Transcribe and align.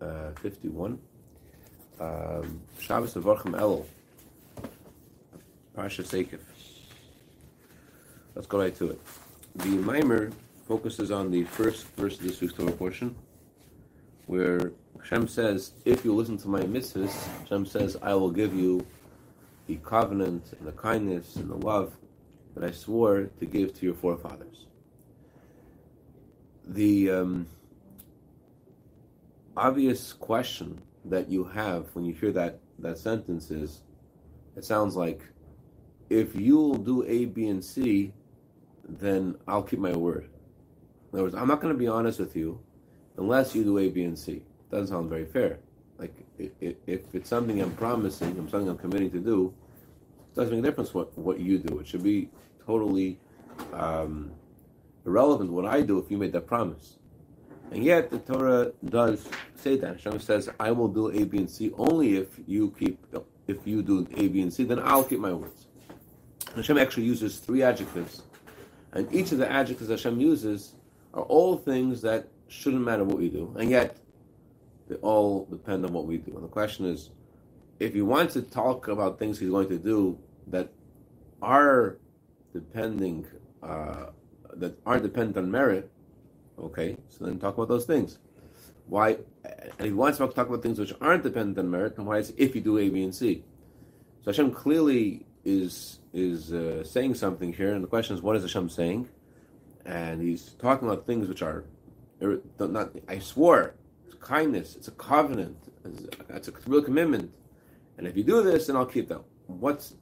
uh, 0.00 0.30
51. 0.40 0.98
Um, 2.00 2.60
Shabbos 2.78 3.14
Avarchim 3.14 3.58
El, 3.58 3.86
Parsha 5.76 6.04
Seikif. 6.04 6.40
Let's 8.34 8.46
go 8.46 8.58
right 8.58 8.74
to 8.76 8.90
it. 8.90 9.00
The 9.56 9.68
Mimer 9.68 10.30
focuses 10.68 11.10
on 11.10 11.30
the 11.30 11.44
first 11.44 11.86
verse 11.96 12.14
of 12.14 12.22
this 12.22 12.40
week's 12.40 12.54
Torah 12.54 12.70
portion, 12.70 13.16
where 14.26 14.72
Hashem 15.00 15.26
says, 15.26 15.72
If 15.84 16.04
you 16.04 16.14
listen 16.14 16.36
to 16.38 16.48
my 16.48 16.60
mitzvahs, 16.60 17.12
Hashem 17.40 17.66
says, 17.66 17.96
I 18.02 18.14
will 18.14 18.30
give 18.30 18.54
you 18.54 18.86
the 19.66 19.76
covenant 19.76 20.52
and 20.58 20.68
the 20.68 20.72
kindness 20.72 21.36
and 21.36 21.50
the 21.50 21.56
love 21.56 21.96
that 22.54 22.62
I 22.62 22.70
swore 22.70 23.30
to 23.38 23.46
give 23.46 23.74
to 23.78 23.86
your 23.86 23.94
forefathers. 23.94 24.66
The 26.66 27.10
um, 27.10 27.46
obvious 29.58 30.12
question 30.12 30.80
that 31.04 31.28
you 31.28 31.44
have 31.44 31.86
when 31.94 32.04
you 32.04 32.14
hear 32.14 32.32
that, 32.32 32.60
that 32.78 32.98
sentence 32.98 33.50
is 33.50 33.82
it 34.56 34.64
sounds 34.64 34.96
like 34.96 35.22
if 36.10 36.34
you'll 36.34 36.76
do 36.76 37.04
A, 37.06 37.26
B, 37.26 37.48
and 37.48 37.64
C, 37.64 38.12
then 38.88 39.36
I'll 39.46 39.62
keep 39.62 39.78
my 39.78 39.94
word. 39.94 40.28
In 41.12 41.18
other 41.18 41.24
words, 41.24 41.34
I'm 41.34 41.48
not 41.48 41.60
going 41.60 41.72
to 41.72 41.78
be 41.78 41.86
honest 41.86 42.18
with 42.18 42.34
you 42.34 42.60
unless 43.16 43.54
you 43.54 43.64
do 43.64 43.78
A, 43.78 43.88
B, 43.88 44.04
and 44.04 44.18
C. 44.18 44.42
Doesn't 44.70 44.88
sound 44.88 45.10
very 45.10 45.26
fair. 45.26 45.58
Like 45.98 46.14
if, 46.38 46.76
if 46.86 47.00
it's 47.14 47.28
something 47.28 47.60
I'm 47.60 47.72
promising, 47.72 48.38
I'm 48.38 48.48
something 48.48 48.68
I'm 48.68 48.78
committing 48.78 49.10
to 49.12 49.20
do, 49.20 49.54
it 50.32 50.34
doesn't 50.34 50.54
make 50.54 50.64
a 50.64 50.68
difference 50.68 50.94
what, 50.94 51.16
what 51.18 51.40
you 51.40 51.58
do. 51.58 51.78
It 51.80 51.86
should 51.86 52.02
be 52.02 52.30
totally 52.64 53.18
um, 53.72 54.30
irrelevant 55.04 55.50
what 55.50 55.66
I 55.66 55.82
do 55.82 55.98
if 55.98 56.10
you 56.10 56.16
made 56.16 56.32
that 56.32 56.46
promise. 56.46 56.96
And 57.70 57.84
yet 57.84 58.10
the 58.10 58.18
Torah 58.18 58.72
does 58.84 59.28
say 59.56 59.76
that. 59.76 59.96
Hashem 59.96 60.20
says, 60.20 60.48
I 60.58 60.70
will 60.70 60.88
do 60.88 61.10
A, 61.10 61.24
B, 61.24 61.38
and 61.38 61.50
C 61.50 61.72
only 61.76 62.16
if 62.16 62.28
you 62.46 62.74
keep 62.78 62.98
if 63.46 63.66
you 63.66 63.82
do 63.82 64.06
A, 64.16 64.28
B, 64.28 64.42
and 64.42 64.52
C, 64.52 64.64
then 64.64 64.78
I'll 64.78 65.04
keep 65.04 65.20
my 65.20 65.32
words. 65.32 65.66
Hashem 66.54 66.78
actually 66.78 67.04
uses 67.04 67.38
three 67.38 67.62
adjectives. 67.62 68.22
And 68.92 69.12
each 69.14 69.32
of 69.32 69.38
the 69.38 69.50
adjectives 69.50 69.90
Hashem 69.90 70.20
uses 70.20 70.74
are 71.14 71.22
all 71.22 71.56
things 71.56 72.02
that 72.02 72.28
shouldn't 72.48 72.84
matter 72.84 73.04
what 73.04 73.18
we 73.18 73.28
do. 73.28 73.54
And 73.58 73.70
yet 73.70 73.96
they 74.88 74.96
all 74.96 75.46
depend 75.46 75.84
on 75.84 75.92
what 75.92 76.06
we 76.06 76.18
do. 76.18 76.34
And 76.34 76.44
the 76.44 76.48
question 76.48 76.86
is, 76.86 77.10
if 77.78 77.94
he 77.94 78.02
wants 78.02 78.34
to 78.34 78.42
talk 78.42 78.88
about 78.88 79.18
things 79.18 79.38
he's 79.38 79.50
going 79.50 79.68
to 79.68 79.78
do 79.78 80.18
that 80.48 80.70
are 81.40 81.98
depending 82.52 83.26
uh, 83.62 84.06
that 84.54 84.78
aren't 84.84 85.02
dependent 85.02 85.36
on 85.36 85.50
merit, 85.50 85.90
Okay, 86.60 86.96
so 87.08 87.24
then 87.24 87.38
talk 87.38 87.54
about 87.54 87.68
those 87.68 87.84
things. 87.84 88.18
Why? 88.86 89.18
And 89.78 89.86
he 89.86 89.92
wants 89.92 90.18
to 90.18 90.26
talk 90.28 90.48
about 90.48 90.62
things 90.62 90.78
which 90.78 90.94
aren't 91.00 91.22
dependent 91.22 91.58
on 91.58 91.70
merit, 91.70 91.96
and 91.98 92.06
why 92.06 92.18
is 92.18 92.32
if 92.36 92.54
you 92.54 92.60
do 92.60 92.78
A, 92.78 92.88
B, 92.88 93.02
and 93.02 93.14
C. 93.14 93.44
So 94.22 94.30
Hashem 94.30 94.52
clearly 94.52 95.26
is 95.44 96.00
is 96.12 96.52
uh, 96.52 96.84
saying 96.84 97.14
something 97.14 97.52
here, 97.52 97.74
and 97.74 97.84
the 97.84 97.88
question 97.88 98.16
is, 98.16 98.22
what 98.22 98.36
is 98.36 98.42
Hashem 98.42 98.70
saying? 98.70 99.08
And 99.84 100.20
he's 100.20 100.54
talking 100.58 100.88
about 100.88 101.06
things 101.06 101.28
which 101.28 101.42
are 101.42 101.64
not. 102.58 102.90
I 103.08 103.18
swore, 103.18 103.74
it's 104.06 104.14
kindness, 104.16 104.74
it's 104.74 104.88
a 104.88 104.92
covenant, 104.92 105.56
it's 106.28 106.48
a 106.48 106.52
real 106.66 106.82
commitment, 106.82 107.30
and 107.96 108.06
if 108.06 108.16
you 108.16 108.24
do 108.24 108.42
this, 108.42 108.66
then 108.66 108.76
I'll 108.76 108.86
keep 108.86 109.08
them. 109.08 109.22
What's 109.46 109.94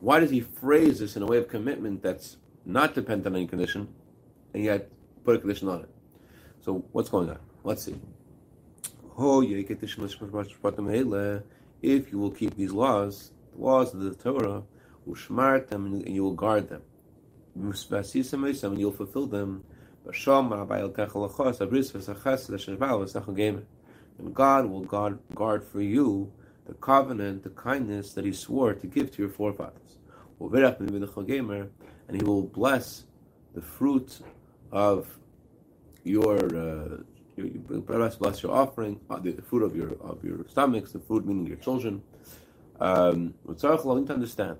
why 0.00 0.20
does 0.20 0.30
he 0.30 0.40
phrase 0.40 0.98
this 0.98 1.16
in 1.16 1.22
a 1.22 1.26
way 1.26 1.38
of 1.38 1.48
commitment 1.48 2.02
that's 2.02 2.36
not 2.64 2.94
dependent 2.94 3.26
on 3.26 3.36
any 3.36 3.46
condition, 3.46 3.88
and 4.52 4.62
yet 4.62 4.90
put 5.24 5.36
a 5.36 5.38
condition 5.38 5.68
on 5.68 5.80
it? 5.80 5.93
So 6.64 6.84
what's 6.92 7.10
going 7.10 7.28
on? 7.28 7.38
Let's 7.62 7.84
see. 7.84 8.00
If 11.82 12.10
you 12.10 12.18
will 12.18 12.30
keep 12.30 12.56
these 12.56 12.72
laws, 12.72 13.32
the 13.54 13.62
laws 13.62 13.92
of 13.92 14.00
the 14.00 14.14
Torah, 14.14 14.62
and 15.06 16.08
you 16.08 16.24
will 16.24 16.32
guard 16.32 16.70
them, 16.70 16.80
and 17.54 18.78
you'll 18.80 18.92
fulfill 18.92 19.26
them. 19.26 19.62
And 24.16 24.34
God 24.34 24.66
will 24.66 24.80
guard, 24.80 25.18
guard 25.34 25.64
for 25.64 25.82
you 25.82 26.32
the 26.66 26.72
covenant, 26.72 27.42
the 27.42 27.50
kindness 27.50 28.14
that 28.14 28.24
He 28.24 28.32
swore 28.32 28.72
to 28.72 28.86
give 28.86 29.10
to 29.12 29.20
your 29.20 29.30
forefathers. 29.30 29.98
And 30.40 32.16
He 32.16 32.22
will 32.22 32.42
bless 32.42 33.04
the 33.54 33.60
fruit 33.60 34.20
of 34.72 35.18
your 36.04 36.38
uh, 36.56 36.98
you, 37.36 37.84
bless 38.18 38.42
your 38.42 38.52
offering, 38.52 39.00
uh, 39.10 39.18
the 39.18 39.32
food 39.42 39.62
of 39.62 39.74
your 39.74 39.94
of 40.00 40.22
your 40.22 40.46
stomachs, 40.48 40.92
the 40.92 41.00
food 41.00 41.26
meaning 41.26 41.46
your 41.46 41.56
children. 41.56 42.02
Um, 42.80 43.34
to 44.06 44.12
understand 44.12 44.58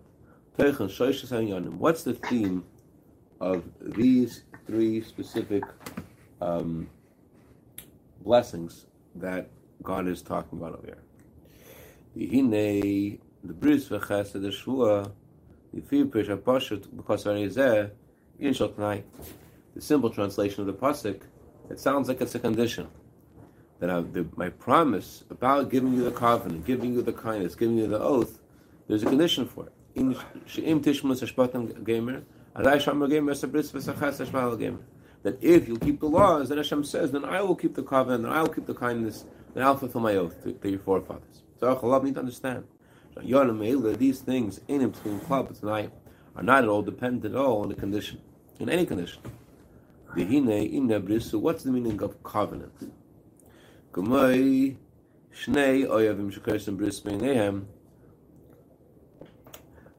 what's 1.79 2.03
the 2.05 2.15
theme 2.15 2.65
of 3.41 3.65
these 3.81 4.45
three 4.67 5.03
specific 5.03 5.65
um, 6.41 6.89
blessings 8.21 8.87
that 9.17 9.51
God 9.83 10.09
is 10.09 10.23
talking 10.23 10.59
about 10.59 10.75
over 10.75 10.87
here. 10.87 10.99
The 12.17 13.53
bris 13.53 13.89
v'chesed 13.89 14.41
the 14.41 14.51
shua, 14.51 15.11
the 15.73 15.81
pashut 15.81 16.97
because 16.97 17.25
the 19.75 19.81
simple 19.81 20.11
translation 20.11 20.61
of 20.61 20.67
the 20.67 20.73
pasuk 20.73 21.21
it 21.71 21.79
sounds 21.81 22.09
like 22.09 22.21
it's 22.21 22.35
a 22.35 22.39
condition. 22.39 22.89
That 23.81 23.91
I, 23.91 24.01
the, 24.01 24.27
my 24.37 24.51
promise 24.51 25.25
about 25.31 25.71
giving 25.71 25.95
you 25.95 26.05
the 26.05 26.13
covenant, 26.13 26.65
giving 26.65 26.95
you 26.95 27.03
the 27.03 27.13
kindness, 27.13 27.55
giving 27.55 27.77
you 27.77 27.87
the 27.87 28.01
oath, 28.01 28.39
there's 28.89 29.03
a 29.03 29.07
condition 29.07 29.47
for 29.47 29.67
it. 29.67 29.73
That 35.23 35.39
if 35.43 35.69
you 35.69 35.79
keep 35.79 36.01
the 36.01 36.07
laws, 36.07 36.49
then 36.49 36.59
Hashem 36.59 36.85
says, 36.85 37.11
then 37.13 37.25
I 37.25 37.41
will 37.43 37.57
keep 37.57 37.75
the 37.75 37.83
covenant, 37.83 38.25
then 38.25 38.33
I 38.33 38.43
will 38.43 38.49
keep 38.49 38.67
the 38.67 38.75
kindness, 38.75 39.25
then 39.55 39.65
I'll 39.65 39.77
fulfill 39.77 40.01
my 40.01 40.17
oath 40.17 40.43
to, 40.45 40.53
to 40.53 40.71
your 40.71 40.81
forefathers. 40.81 41.43
So 41.59 41.75
Allah 41.77 42.03
need 42.05 42.15
to 42.15 42.21
understand. 42.21 42.65
These 43.17 44.21
things 44.21 44.61
in 44.69 44.91
between 44.91 45.21
clubs 45.21 45.61
tonight 45.61 45.93
are 46.37 46.43
not 46.43 46.65
at 46.65 46.69
all 46.69 46.83
dependent 46.83 47.35
at 47.35 47.41
all 47.41 47.63
on 47.63 47.69
the 47.69 47.75
condition, 47.75 48.21
in 48.59 48.69
any 48.69 48.85
condition. 48.85 49.23
V'hine 50.17 50.73
inna 50.73 51.01
brisu. 51.01 51.41
What's 51.41 51.65
the 51.65 51.73
meaning 51.73 52.03
of 52.03 52.23
covenant? 52.23 52.93
Gumay 53.93 54.77
shnei 55.33 56.77
bris 56.77 57.01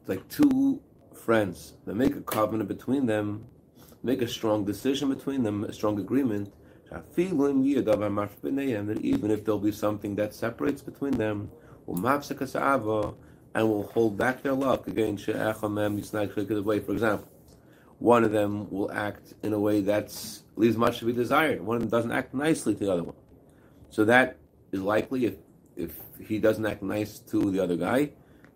like 0.07 0.27
two 0.29 0.81
friends 1.13 1.73
that 1.85 1.95
make 1.95 2.15
a 2.15 2.21
covenant 2.21 2.69
between 2.69 3.05
them, 3.07 3.45
make 4.03 4.21
a 4.21 4.27
strong 4.27 4.63
decision 4.63 5.09
between 5.09 5.43
them, 5.43 5.63
a 5.63 5.73
strong 5.73 5.99
agreement. 5.99 6.53
That 6.91 7.05
even 9.01 9.31
if 9.31 9.43
there'll 9.43 9.59
be 9.59 9.71
something 9.71 10.15
that 10.15 10.35
separates 10.35 10.81
between 10.83 11.13
them, 11.13 11.49
and 11.87 13.69
will 13.69 13.83
hold 13.93 14.17
back 14.17 14.43
their 14.43 14.53
luck 14.53 14.87
against 14.87 15.25
For 15.25 15.33
example, 16.91 17.27
one 17.99 18.23
of 18.23 18.31
them 18.31 18.69
will 18.69 18.91
act 18.91 19.33
in 19.43 19.53
a 19.53 19.59
way 19.59 19.81
that 19.81 20.13
leaves 20.55 20.77
much 20.77 20.99
to 20.99 21.05
be 21.05 21.13
desired. 21.13 21.61
One 21.61 21.77
of 21.77 21.81
them 21.81 21.89
doesn't 21.89 22.11
act 22.11 22.33
nicely 22.33 22.73
to 22.75 22.85
the 22.85 22.91
other 22.91 23.03
one. 23.03 23.15
So 23.89 24.05
that 24.05 24.37
is 24.71 24.81
likely 24.81 25.25
if 25.25 25.35
if 25.75 25.99
he 26.19 26.39
doesn't 26.39 26.65
act 26.65 26.81
nice 26.81 27.19
to 27.19 27.51
the 27.51 27.59
other 27.59 27.75
guy, 27.75 28.11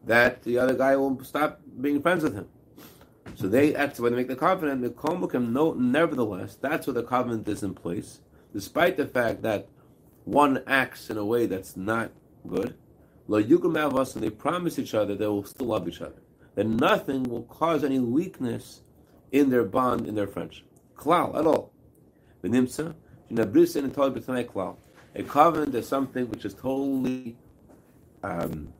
that 0.05 0.43
the 0.43 0.57
other 0.57 0.73
guy 0.73 0.95
will 0.95 1.21
stop 1.23 1.59
being 1.81 2.01
friends 2.01 2.23
with 2.23 2.33
him. 2.33 2.47
So 3.35 3.47
they 3.47 3.75
act 3.75 3.99
when 3.99 4.13
they 4.13 4.17
make 4.17 4.27
the 4.27 4.35
covenant, 4.35 4.81
the 4.81 4.89
Komukim 4.89 5.51
no 5.51 5.73
nevertheless, 5.73 6.55
that's 6.55 6.87
where 6.87 6.93
the 6.93 7.03
covenant 7.03 7.47
is 7.47 7.63
in 7.63 7.73
place, 7.73 8.21
despite 8.53 8.97
the 8.97 9.05
fact 9.05 9.41
that 9.43 9.67
one 10.25 10.63
acts 10.67 11.09
in 11.09 11.17
a 11.17 11.25
way 11.25 11.45
that's 11.45 11.75
not 11.75 12.11
good. 12.47 12.75
Lo 13.27 13.41
Yukum 13.41 14.15
and 14.15 14.23
they 14.23 14.29
promise 14.29 14.79
each 14.79 14.93
other 14.93 15.15
they 15.15 15.27
will 15.27 15.43
still 15.43 15.67
love 15.67 15.87
each 15.87 16.01
other. 16.01 16.21
That 16.55 16.67
nothing 16.67 17.23
will 17.23 17.43
cause 17.43 17.83
any 17.83 17.99
weakness 17.99 18.81
in 19.31 19.49
their 19.49 19.63
bond, 19.63 20.07
in 20.07 20.15
their 20.15 20.27
friendship. 20.27 20.65
Klal, 20.95 21.37
at 21.37 21.45
all. 21.45 21.71
Shinabrisin 22.43 23.91
and. 23.93 24.77
A 25.15 25.23
covenant 25.23 25.75
is 25.75 25.87
something 25.87 26.29
which 26.29 26.45
is 26.45 26.53
totally 26.53 27.35
um, 28.23 28.73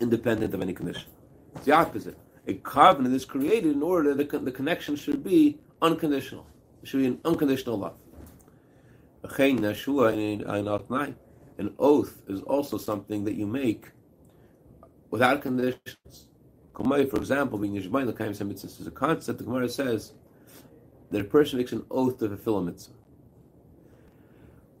independent 0.00 0.54
of 0.54 0.62
any 0.62 0.72
condition. 0.72 1.10
It's 1.56 1.66
the 1.66 1.72
opposite. 1.72 2.18
A 2.46 2.54
covenant 2.54 3.14
is 3.14 3.24
created 3.24 3.72
in 3.72 3.82
order 3.82 4.14
that 4.14 4.28
the, 4.30 4.38
the 4.38 4.52
connection 4.52 4.96
should 4.96 5.22
be 5.22 5.58
unconditional. 5.80 6.46
It 6.82 6.88
should 6.88 7.00
be 7.00 7.06
an 7.06 7.20
unconditional 7.24 7.78
love. 7.78 7.96
An 11.56 11.74
oath 11.78 12.22
is 12.28 12.40
also 12.42 12.76
something 12.76 13.24
that 13.24 13.34
you 13.34 13.46
make 13.46 13.90
without 15.10 15.40
conditions. 15.40 16.28
For 16.76 17.16
example, 17.16 17.58
being 17.58 17.74
Yishmael 17.74 18.06
Mitzvah 18.06 18.66
is 18.66 18.86
a 18.86 18.90
concept. 18.90 19.38
The 19.38 19.44
Gemara 19.44 19.68
says 19.68 20.12
that 21.10 21.20
a 21.20 21.24
person 21.24 21.58
makes 21.58 21.72
an 21.72 21.84
oath 21.90 22.18
to 22.18 22.28
fulfill 22.28 22.58
a 22.58 22.62
mitzvah. 22.62 22.94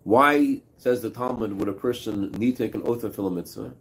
Why 0.02 0.62
says 0.76 1.00
the 1.00 1.10
Talmud, 1.10 1.58
would 1.58 1.68
a 1.68 1.72
person 1.72 2.32
need 2.32 2.56
to 2.56 2.64
take 2.64 2.74
an 2.74 2.82
oath 2.82 3.00
to 3.00 3.08
fulfill 3.08 3.28
a 3.28 3.30
mitzvah? 3.30 3.74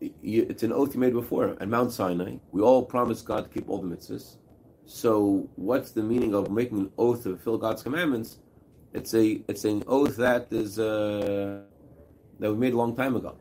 It's 0.00 0.62
an 0.62 0.72
oath 0.72 0.94
you 0.94 1.00
made 1.00 1.12
before 1.12 1.56
at 1.60 1.68
Mount 1.68 1.92
Sinai. 1.92 2.36
We 2.52 2.62
all 2.62 2.82
promised 2.82 3.24
God 3.26 3.44
to 3.44 3.50
keep 3.50 3.68
all 3.68 3.80
the 3.80 3.96
mitzvahs. 3.96 4.36
So, 4.86 5.48
what's 5.56 5.92
the 5.92 6.02
meaning 6.02 6.34
of 6.34 6.50
making 6.50 6.78
an 6.78 6.90
oath 6.98 7.22
to 7.22 7.36
fulfill 7.36 7.58
God's 7.58 7.82
commandments? 7.82 8.38
It's 8.92 9.14
a 9.14 9.42
it's 9.48 9.64
an 9.64 9.82
oath 9.86 10.16
that 10.16 10.48
is 10.50 10.78
uh, 10.78 11.60
that 12.38 12.50
we 12.52 12.56
made 12.56 12.74
a 12.74 12.76
long 12.76 12.94
time 12.94 13.16
ago. 13.16 13.36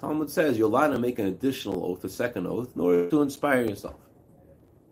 Talmud 0.00 0.30
says 0.30 0.56
you're 0.56 0.68
allowed 0.68 0.88
to 0.88 0.98
make 0.98 1.18
an 1.18 1.26
additional 1.26 1.84
oath, 1.84 2.04
a 2.04 2.08
second 2.08 2.46
oath, 2.46 2.70
in 2.74 2.80
order 2.80 3.10
to 3.10 3.22
inspire 3.22 3.62
yourself. 3.64 3.96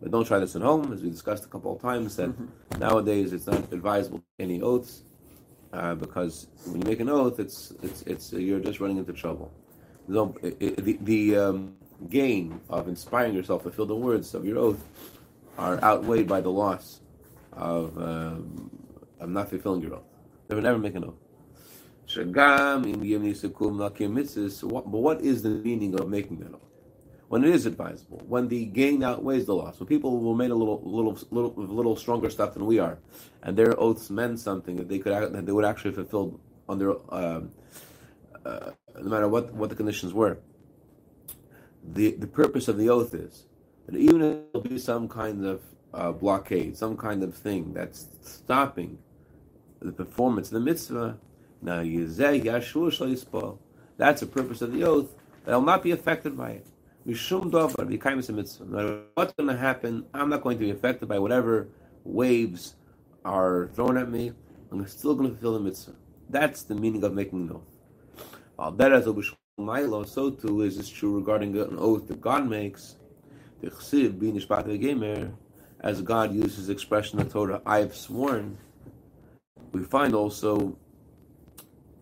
But 0.00 0.10
don't 0.10 0.26
try 0.26 0.38
this 0.38 0.56
at 0.56 0.62
home, 0.62 0.92
as 0.92 1.02
we 1.02 1.10
discussed 1.10 1.44
a 1.44 1.48
couple 1.48 1.74
of 1.74 1.80
times. 1.80 2.16
That 2.16 2.30
mm-hmm. 2.30 2.78
nowadays 2.78 3.32
it's 3.32 3.46
not 3.46 3.72
advisable 3.72 4.22
any 4.38 4.60
oaths 4.60 5.02
uh, 5.72 5.94
because 5.94 6.48
when 6.66 6.82
you 6.82 6.88
make 6.88 7.00
an 7.00 7.08
oath, 7.08 7.38
it's 7.38 7.72
it's 7.82 8.02
it's 8.02 8.32
uh, 8.32 8.38
you're 8.38 8.60
just 8.60 8.80
running 8.80 8.98
into 8.98 9.12
trouble. 9.12 9.52
No, 10.08 10.34
the 10.42 10.98
the 11.00 11.36
um, 11.36 11.76
gain 12.10 12.60
of 12.68 12.88
inspiring 12.88 13.34
yourself 13.34 13.62
to 13.62 13.70
fulfill 13.70 13.86
the 13.86 13.96
words 13.96 14.34
of 14.34 14.44
your 14.44 14.58
oath 14.58 14.84
are 15.56 15.82
outweighed 15.82 16.28
by 16.28 16.40
the 16.40 16.50
loss 16.50 17.00
of 17.52 17.96
um, 17.96 18.70
of 19.20 19.30
not 19.30 19.48
fulfilling 19.48 19.82
your 19.82 19.94
oath. 19.94 20.04
Never, 20.48 20.60
never 20.60 20.78
make 20.78 20.94
an 20.94 21.04
oath. 21.04 21.25
But 22.08 22.26
what 25.06 25.20
is 25.20 25.42
the 25.42 25.50
meaning 25.50 25.98
of 25.98 26.08
making 26.08 26.48
oath? 26.52 26.60
When 27.28 27.42
it 27.42 27.50
is 27.50 27.66
advisable, 27.66 28.22
when 28.28 28.46
the 28.46 28.66
gain 28.66 29.02
outweighs 29.02 29.46
the 29.46 29.54
loss, 29.54 29.80
when 29.80 29.88
people 29.88 30.20
were 30.20 30.36
made 30.36 30.52
a 30.52 30.54
little, 30.54 30.80
little, 30.84 31.18
little, 31.32 31.52
little 31.56 31.96
stronger 31.96 32.30
stuff 32.30 32.54
than 32.54 32.66
we 32.66 32.78
are, 32.78 32.98
and 33.42 33.56
their 33.56 33.78
oaths 33.80 34.10
meant 34.10 34.38
something 34.38 34.76
that 34.76 34.88
they 34.88 35.00
could, 35.00 35.32
that 35.32 35.44
they 35.44 35.50
would 35.50 35.64
actually 35.64 35.92
fulfill 35.92 36.38
their, 36.68 36.92
um, 37.12 37.50
uh, 38.44 38.70
no 39.00 39.10
matter 39.10 39.28
what, 39.28 39.52
what 39.54 39.70
the 39.70 39.76
conditions 39.76 40.14
were. 40.14 40.38
The 41.82 42.12
the 42.12 42.28
purpose 42.28 42.68
of 42.68 42.78
the 42.78 42.90
oath 42.90 43.14
is 43.14 43.46
that 43.86 43.96
even 43.96 44.22
if 44.22 44.52
there'll 44.52 44.68
be 44.68 44.78
some 44.78 45.08
kind 45.08 45.44
of 45.44 45.62
uh, 45.94 46.12
blockade, 46.12 46.76
some 46.76 46.96
kind 46.96 47.22
of 47.22 47.34
thing 47.34 47.72
that's 47.72 48.06
stopping 48.22 48.98
the 49.80 49.92
performance 49.92 50.48
of 50.48 50.54
the 50.54 50.60
mitzvah, 50.60 51.18
now 51.62 51.80
that's 53.98 54.20
the 54.20 54.26
purpose 54.26 54.62
of 54.62 54.72
the 54.72 54.84
oath. 54.84 55.14
That 55.44 55.54
will 55.54 55.62
not 55.62 55.82
be 55.82 55.92
affected 55.92 56.36
by 56.36 56.50
it. 56.50 56.66
Mishum 57.06 57.50
davar 57.50 58.26
the 58.26 58.32
mitzvah. 58.32 58.64
No 58.64 58.76
matter 58.76 59.00
what's 59.14 59.32
going 59.34 59.48
to 59.48 59.56
happen, 59.56 60.04
I'm 60.12 60.28
not 60.28 60.42
going 60.42 60.58
to 60.58 60.64
be 60.64 60.70
affected 60.70 61.08
by 61.08 61.18
whatever 61.18 61.68
waves 62.04 62.74
are 63.24 63.70
thrown 63.74 63.96
at 63.96 64.10
me. 64.10 64.32
I'm 64.70 64.86
still 64.88 65.14
going 65.14 65.30
to 65.30 65.34
fulfill 65.34 65.54
the 65.54 65.60
mitzvah. 65.60 65.94
That's 66.28 66.64
the 66.64 66.74
meaning 66.74 67.02
of 67.04 67.14
making 67.14 67.48
an 67.48 67.52
oath. 67.52 67.62
So 70.08 70.30
too 70.30 70.62
is 70.62 70.76
this 70.76 70.88
true 70.88 71.16
regarding 71.16 71.56
an 71.56 71.78
oath 71.78 72.08
that 72.08 72.20
God 72.20 72.48
makes. 72.48 72.96
As 75.80 76.02
God 76.02 76.34
uses 76.34 76.68
expression 76.68 77.18
the 77.18 77.24
Torah, 77.24 77.62
I 77.64 77.78
have 77.78 77.94
sworn. 77.94 78.58
We 79.72 79.84
find 79.84 80.14
also 80.14 80.76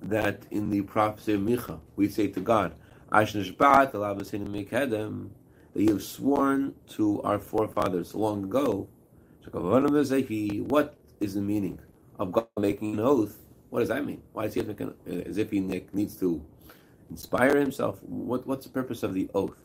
that 0.08 0.46
in 0.50 0.70
the 0.70 0.82
prophecy 0.82 1.34
of 1.34 1.40
Micha, 1.40 1.80
we 1.96 2.08
say 2.08 2.28
to 2.28 2.40
God, 2.40 2.74
that 5.74 5.82
you 5.82 5.92
have 5.92 6.02
sworn 6.02 6.74
to 6.88 7.22
our 7.22 7.38
forefathers 7.38 8.14
long 8.14 8.44
ago. 8.44 8.88
What 9.50 10.94
is 11.20 11.34
the 11.34 11.40
meaning 11.40 11.78
of 12.18 12.32
God 12.32 12.46
making 12.58 12.94
an 12.94 13.00
oath? 13.00 13.38
What 13.70 13.80
does 13.80 13.88
that 13.88 14.04
mean? 14.04 14.22
Why 14.32 14.44
does 14.44 14.54
he 14.54 14.62
make 14.62 14.80
an, 14.80 14.94
uh, 15.08 15.12
as 15.28 15.36
if 15.36 15.50
he 15.50 15.60
needs 15.60 16.16
to 16.16 16.40
inspire 17.10 17.58
himself? 17.58 18.02
What, 18.02 18.46
what's 18.46 18.66
the 18.66 18.72
purpose 18.72 19.02
of 19.02 19.14
the 19.14 19.28
oath? 19.34 19.56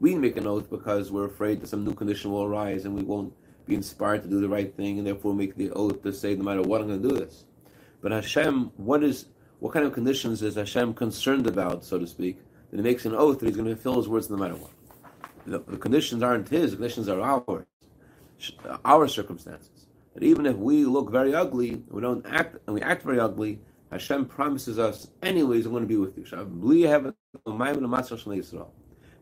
We 0.00 0.16
make 0.16 0.36
an 0.36 0.46
oath 0.48 0.68
because 0.68 1.12
we're 1.12 1.26
afraid 1.26 1.60
that 1.60 1.68
some 1.68 1.84
new 1.84 1.94
condition 1.94 2.32
will 2.32 2.42
arise 2.42 2.84
and 2.84 2.94
we 2.94 3.02
won't 3.04 3.32
be 3.66 3.76
inspired 3.76 4.24
to 4.24 4.28
do 4.28 4.40
the 4.40 4.48
right 4.48 4.74
thing, 4.76 4.98
and 4.98 5.06
therefore 5.06 5.34
make 5.34 5.54
the 5.54 5.70
oath 5.70 6.02
to 6.02 6.12
say, 6.12 6.34
no 6.34 6.42
matter 6.42 6.62
what, 6.62 6.80
I'm 6.80 6.88
going 6.88 7.00
to 7.00 7.08
do 7.08 7.16
this. 7.16 7.44
But 8.00 8.10
Hashem, 8.10 8.72
what 8.76 9.04
is 9.04 9.26
what 9.62 9.72
kind 9.72 9.86
of 9.86 9.92
conditions 9.92 10.42
is 10.42 10.56
Hashem 10.56 10.92
concerned 10.94 11.46
about, 11.46 11.84
so 11.84 11.96
to 11.96 12.04
speak, 12.04 12.40
that 12.72 12.78
he 12.78 12.82
makes 12.82 13.06
an 13.06 13.14
oath 13.14 13.38
that 13.38 13.46
he's 13.46 13.54
going 13.54 13.68
to 13.68 13.76
fulfill 13.76 14.00
his 14.00 14.08
words 14.08 14.28
no 14.28 14.36
matter 14.36 14.56
what? 14.56 14.72
The, 15.46 15.60
the 15.60 15.76
conditions 15.76 16.20
aren't 16.20 16.48
his, 16.48 16.72
the 16.72 16.78
conditions 16.78 17.08
are 17.08 17.20
ours, 17.20 17.64
uh, 18.68 18.78
our 18.84 19.06
circumstances. 19.06 19.86
That 20.14 20.24
even 20.24 20.46
if 20.46 20.56
we 20.56 20.84
look 20.84 21.12
very 21.12 21.32
ugly, 21.32 21.80
we 21.90 22.02
don't 22.02 22.26
act, 22.26 22.56
and 22.66 22.74
we 22.74 22.82
act 22.82 23.04
very 23.04 23.20
ugly, 23.20 23.60
Hashem 23.92 24.24
promises 24.24 24.80
us, 24.80 25.06
anyways, 25.22 25.64
I'm 25.64 25.70
going 25.70 25.84
to 25.84 25.86
be 25.86 25.96
with 25.96 26.18
you. 26.18 26.26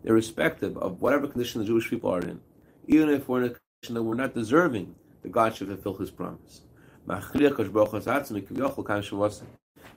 Irrespective 0.05 0.79
of 0.79 1.03
whatever 1.03 1.27
condition 1.27 1.61
the 1.61 1.67
Jewish 1.67 1.91
people 1.91 2.15
are 2.15 2.23
in, 2.23 2.41
even 2.87 3.11
if 3.11 3.29
we're 3.29 3.43
in 3.43 3.51
a 3.51 3.55
condition 3.83 3.95
that 3.95 4.03
we're 4.03 4.15
not 4.15 4.33
deserving, 4.35 4.95
that 5.21 5.33
God 5.33 5.55
should 5.55 5.69
fulfill 5.69 5.99
His 5.99 6.11
promise. 6.11 6.63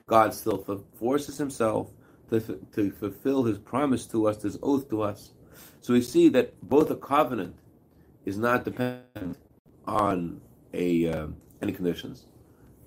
God 0.05 0.33
still 0.33 0.85
forces 0.95 1.37
himself 1.37 1.91
to, 2.29 2.39
to 2.73 2.91
fulfill 2.91 3.43
his 3.43 3.57
promise 3.57 4.05
to 4.07 4.27
us, 4.27 4.41
his 4.41 4.57
oath 4.61 4.89
to 4.89 5.01
us. 5.01 5.31
So 5.81 5.93
we 5.93 6.01
see 6.01 6.29
that 6.29 6.53
both 6.61 6.89
a 6.91 6.95
covenant 6.95 7.55
is 8.25 8.37
not 8.37 8.65
dependent 8.65 9.37
on 9.85 10.41
a 10.73 11.07
uh, 11.07 11.27
any 11.61 11.71
conditions, 11.71 12.25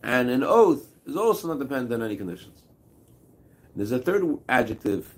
and 0.03 0.29
an 0.31 0.43
oath 0.43 0.93
is 1.07 1.17
also 1.17 1.49
not 1.49 1.59
dependent 1.59 1.93
on 1.93 2.03
any 2.03 2.17
conditions. 2.17 2.63
There's 3.75 3.93
a 3.93 3.99
third 3.99 4.25
adjective 4.49 5.15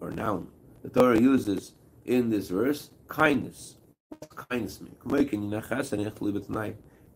or 0.00 0.10
noun 0.10 0.48
the 0.82 0.90
Torah 0.90 1.20
uses 1.20 1.72
in 2.04 2.30
this 2.30 2.48
verse: 2.48 2.90
kindness. 3.08 3.76
Kindness 4.50 4.80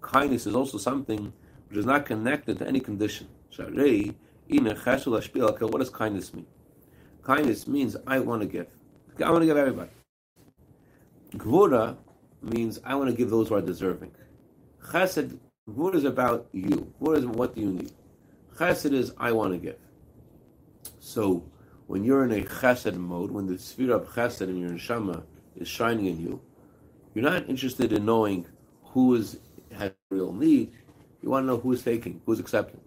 Kindness 0.01 0.47
is 0.47 0.55
also 0.55 0.79
something 0.79 1.33
which 1.69 1.79
is 1.79 1.87
not 1.87 2.05
connected 2.07 2.59
to 2.59 2.67
any 2.67 2.81
condition. 2.81 3.29
What 3.57 3.75
does 5.79 5.91
kindness 5.91 6.35
mean? 6.35 6.47
Kindness 7.23 7.67
means 7.67 7.97
I 8.07 8.19
want 8.19 8.43
to 8.43 8.49
give. 8.49 8.67
I 9.25 9.31
want 9.31 9.43
to 9.43 9.47
give 9.47 9.57
everybody. 9.57 9.91
Gvura 11.37 11.97
means 12.43 12.81
I 12.85 12.95
want 12.95 13.11
to 13.11 13.17
give 13.17 13.31
those 13.31 13.49
who 13.49 13.55
are 13.55 13.61
deserving. 13.61 14.13
Chesed, 14.91 15.39
Gvura 15.69 15.95
is 15.95 16.05
about 16.05 16.49
you. 16.53 16.93
Gvura 17.01 17.19
is 17.19 17.27
what 17.27 17.55
do 17.55 17.61
you 17.61 17.73
need. 17.73 17.93
Chesed 18.57 18.93
is 18.93 19.13
I 19.19 19.33
want 19.33 19.53
to 19.53 19.59
give. 19.59 19.79
So 20.99 21.45
when 21.87 22.05
you're 22.05 22.25
in 22.25 22.33
a 22.33 22.45
chesed 22.45 22.97
mode, 22.97 23.31
when 23.31 23.47
the 23.47 23.59
sphere 23.59 23.93
of 23.93 24.09
chesed 24.09 24.49
in 24.49 24.59
your 24.59 24.71
neshama 24.71 25.23
is 25.57 25.69
shining 25.69 26.07
in 26.07 26.21
you, 26.21 26.41
you're 27.15 27.25
not 27.25 27.49
interested 27.49 27.93
in 27.93 28.07
knowing 28.07 28.47
who 28.85 29.15
is 29.15 29.39
has 29.73 29.93
real 30.11 30.33
need. 30.33 30.73
You 31.23 31.31
want 31.31 31.45
to 31.45 31.47
know 31.49 31.59
who's 31.59 31.83
taking, 31.83 32.21
who's 32.25 32.41
accepting. 32.41 32.81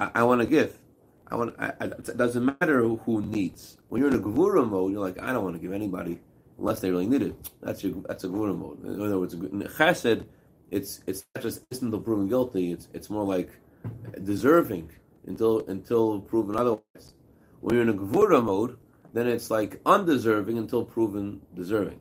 I, 0.00 0.10
I 0.16 0.22
want 0.24 0.40
to 0.40 0.46
give. 0.46 0.76
I 1.28 1.36
want. 1.36 1.54
I, 1.58 1.72
I, 1.80 1.84
it 1.84 2.16
doesn't 2.16 2.44
matter 2.60 2.82
who 2.82 3.22
needs. 3.22 3.76
When 3.88 4.00
you're 4.00 4.10
in 4.10 4.16
a 4.16 4.22
gevura 4.22 4.68
mode, 4.68 4.92
you're 4.92 5.00
like, 5.00 5.22
I 5.22 5.32
don't 5.32 5.44
want 5.44 5.54
to 5.54 5.62
give 5.62 5.72
anybody 5.72 6.18
unless 6.58 6.80
they 6.80 6.90
really 6.90 7.06
need 7.06 7.22
it. 7.22 7.34
That's 7.62 7.84
your. 7.84 8.02
That's 8.08 8.24
a 8.24 8.28
gevura 8.28 8.58
mode. 8.58 8.84
In 8.84 9.00
other 9.00 9.20
words, 9.20 9.34
in 9.34 9.60
chesed, 9.78 10.24
it's 10.70 11.00
it's 11.06 11.24
not 11.34 11.42
just 11.42 11.62
instant 11.70 12.04
proven 12.04 12.28
guilty. 12.28 12.72
It's 12.72 12.88
it's 12.94 13.10
more 13.10 13.24
like 13.24 13.50
deserving 14.24 14.90
until 15.26 15.66
until 15.68 16.20
proven 16.20 16.56
otherwise. 16.56 17.14
When 17.60 17.74
you're 17.74 17.82
in 17.82 17.90
a 17.90 17.94
gevura 17.94 18.42
mode, 18.42 18.78
then 19.12 19.26
it's 19.26 19.50
like 19.50 19.80
undeserving 19.84 20.56
until 20.58 20.84
proven 20.84 21.42
deserving. 21.54 22.00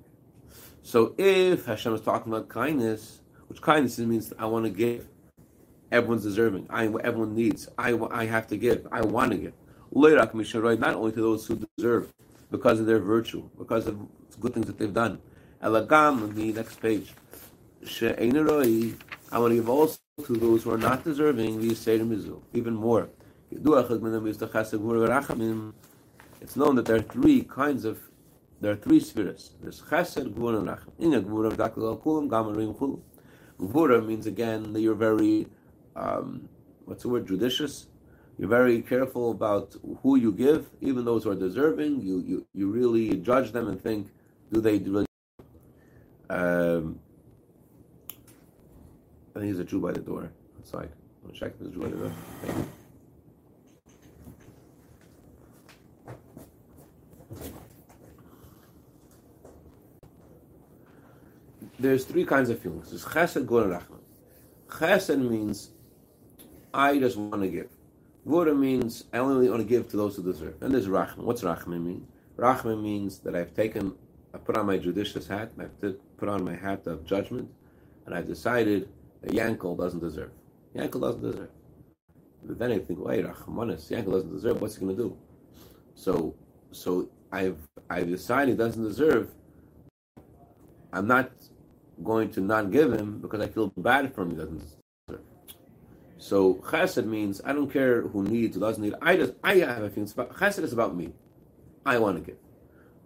So 0.82 1.14
if 1.18 1.66
Hashem 1.66 1.94
is 1.94 2.02
talking 2.02 2.32
about 2.32 2.48
kindness, 2.48 3.22
which 3.48 3.62
kindness 3.62 4.00
means 4.00 4.34
I 4.40 4.46
want 4.46 4.66
to 4.66 4.72
give, 4.72 5.08
Everyone's 5.92 6.24
deserving. 6.24 6.68
I, 6.70 6.86
everyone 6.86 7.36
needs. 7.36 7.68
I, 7.78 7.94
I 8.12 8.26
have 8.26 8.48
to 8.48 8.58
give. 8.58 8.88
I 8.92 9.02
want 9.02 9.32
to 9.32 9.38
give. 9.38 9.54
Not 9.92 10.94
only 10.96 11.12
to 11.12 11.22
those 11.22 11.48
who 11.48 11.66
deserve, 11.78 12.14
because 12.52 12.80
of 12.80 12.86
their 12.86 13.00
virtue, 13.00 13.50
because 13.58 13.88
of 13.88 14.00
good 14.40 14.54
things 14.54 14.68
that 14.68 14.78
they've 14.78 14.94
done. 14.94 15.20
Elagam, 15.64 16.36
the 16.36 16.54
next 16.54 16.80
page. 16.82 17.14
I 19.32 19.40
want 19.40 19.52
to 19.52 19.56
give 19.56 19.70
also 19.70 20.00
to 20.26 20.34
those 20.34 20.64
who 20.64 20.72
are 20.72 20.78
not 20.78 21.04
deserving, 21.04 21.60
even 22.54 22.76
more. 22.76 23.10
It's 23.52 23.62
known 26.56 26.76
that 26.76 26.86
there 26.86 26.96
are 26.98 27.02
three 27.02 27.42
kinds 27.44 27.86
of, 27.86 28.00
there 28.62 28.74
are 28.74 28.76
three 28.76 29.00
spheres. 29.00 29.52
There's 29.62 29.82
chesed, 29.82 30.34
gvur, 30.34 30.58
and 30.60 30.68
racham. 30.68 30.92
In 31.00 31.12
gvur 31.24 33.00
Gvura 33.60 34.06
means 34.06 34.26
again 34.26 34.72
that 34.72 34.80
you're 34.80 34.96
very 34.96 35.48
um, 36.00 36.48
what's 36.86 37.04
the 37.04 37.10
word, 37.10 37.28
judicious. 37.28 37.88
You're 38.38 38.48
very 38.48 38.82
careful 38.82 39.32
about 39.32 39.76
who 40.02 40.16
you 40.16 40.32
give, 40.32 40.70
even 40.80 41.04
those 41.04 41.26
who 41.26 41.32
are 41.32 41.36
deserving. 41.36 42.02
You 42.02 42.24
you, 42.26 42.46
you 42.54 42.70
really 42.70 43.18
judge 43.18 43.52
them 43.52 43.68
and 43.68 43.82
think, 43.82 44.08
do 44.52 44.62
they 44.62 44.78
really? 44.78 45.06
Um, 46.30 47.00
I 49.36 49.40
think 49.40 49.52
there's 49.52 49.60
a 49.60 49.64
Jew 49.66 49.82
by 49.82 49.92
the 49.92 50.00
door 50.00 50.32
outside. 50.58 50.90
I'm 51.26 51.34
check 51.34 51.60
the 51.60 51.70
Jew 51.70 51.82
by 51.82 51.90
the 51.90 51.98
door. 51.98 52.14
There's 61.78 62.04
three 62.06 62.26
kinds 62.26 62.50
of 62.50 62.60
feelings. 62.60 62.90
There's 62.90 63.06
chesed, 63.06 63.46
gur, 63.46 63.64
and 63.64 63.74
rachman. 63.74 64.02
Chesed 64.68 65.30
means 65.30 65.72
I 66.74 67.00
just 67.00 67.18
want 67.18 67.42
to 67.42 67.48
give. 67.48 67.70
Gvura 68.28 68.58
means 68.58 69.06
I 69.14 69.18
only 69.18 69.50
want 69.50 69.62
to 69.62 69.68
give 69.68 69.90
to 69.90 69.98
those 69.98 70.16
who 70.16 70.24
deserve. 70.24 70.56
And 70.62 70.74
there's 70.74 70.88
rachman. 70.88 71.24
What's 71.24 71.42
rachman 71.42 71.84
mean? 71.84 72.08
Rachman 72.38 72.82
means 72.82 73.20
that 73.20 73.36
I've 73.36 73.54
taken, 73.54 73.94
I 74.34 74.38
put 74.38 74.56
on 74.58 74.66
my 74.66 74.78
judicious 74.78 75.28
hat, 75.28 75.52
I've 75.60 75.72
put 76.18 76.30
on 76.30 76.44
my 76.44 76.56
hat 76.56 76.86
of 76.86 77.06
judgment, 77.06 77.50
and 78.06 78.14
I've 78.16 78.28
decided 78.28 78.90
that 79.22 79.32
Yankel 79.32 79.78
doesn't 79.78 80.00
deserve. 80.00 80.32
Yankel 80.76 81.02
doesn't 81.02 81.22
deserve. 81.22 81.50
But 82.44 82.60
then 82.60 82.72
I 82.72 82.80
think, 82.80 83.00
wait, 83.00 83.26
Rachmanis, 83.26 83.90
Yankel 83.90 84.12
doesn't 84.12 84.32
deserve. 84.32 84.62
What's 84.62 84.76
he 84.76 84.82
going 84.82 84.96
to 84.96 85.04
do? 85.04 85.18
So, 85.96 86.36
so 86.72 87.10
I've 87.32 87.58
I've 87.90 88.08
decided 88.08 88.50
he 88.52 88.56
doesn't 88.56 88.84
deserve. 88.84 89.32
I'm 90.94 91.08
not 91.08 91.32
going 92.04 92.32
to 92.32 92.42
not 92.42 92.72
give 92.72 92.94
him 92.94 93.20
because 93.20 93.42
I 93.42 93.48
feel 93.48 93.72
bad 93.76 94.14
for 94.14 94.22
him. 94.22 94.32
He 94.32 94.38
doesn't. 94.38 94.79
So 96.20 96.56
chesed 96.56 97.06
means 97.06 97.42
I 97.44 97.54
don't 97.54 97.72
care 97.72 98.02
who 98.02 98.24
needs 98.24 98.56
or 98.58 98.60
doesn't 98.60 98.84
need. 98.84 98.94
I 99.02 99.16
just 99.16 99.34
I 99.44 99.56
have 99.56 99.82
a 99.82 99.90
feeling. 99.90 100.10
Chesed 100.10 100.64
is 100.64 100.74
about 100.74 100.96
me. 100.96 101.14
I 101.86 101.98
want 101.98 102.18
to 102.18 102.24
give. 102.24 102.38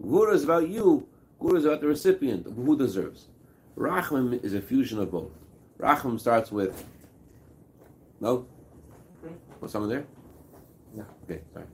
Gvura 0.04 0.34
is 0.34 0.44
about 0.44 0.68
you. 0.68 1.08
Gvura 1.40 1.58
is 1.58 1.66
about 1.66 1.82
the 1.82 1.88
recipient 1.88 2.46
who 2.46 2.78
deserves. 2.78 3.28
Rachman 3.78 4.44
is 4.44 4.54
a 4.56 4.62
fusion 4.62 5.00
of 5.00 5.12
both. 5.12 5.32
Rachman 5.80 6.20
starts 6.20 6.52
with 6.52 6.84
no. 8.20 8.48
Was 9.62 9.72
someone 9.72 9.90
there? 9.90 10.06
No. 10.96 11.06
Okay, 11.24 11.42
sorry. 11.54 11.66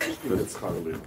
It's 0.00 0.56
Hallelujah. 0.56 1.00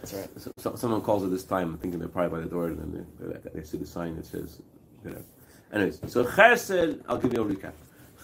That's 0.00 0.14
right. 0.14 0.28
So, 0.58 0.74
someone 0.76 1.00
calls 1.00 1.24
at 1.24 1.30
this 1.30 1.44
time, 1.44 1.76
thinking 1.78 1.98
they're 1.98 2.08
probably 2.08 2.38
by 2.38 2.44
the 2.44 2.50
door, 2.50 2.66
and 2.66 2.78
then 2.78 3.06
they, 3.18 3.50
they, 3.50 3.64
see 3.64 3.78
the 3.78 3.86
sign 3.86 4.16
that 4.16 4.26
says, 4.26 4.60
you 5.04 5.10
know. 5.10 5.24
Anyways, 5.72 6.00
so 6.06 6.24
chesed, 6.24 7.00
I'll 7.08 7.18
give 7.18 7.32
you 7.32 7.42
a 7.42 7.44
recap. 7.44 7.72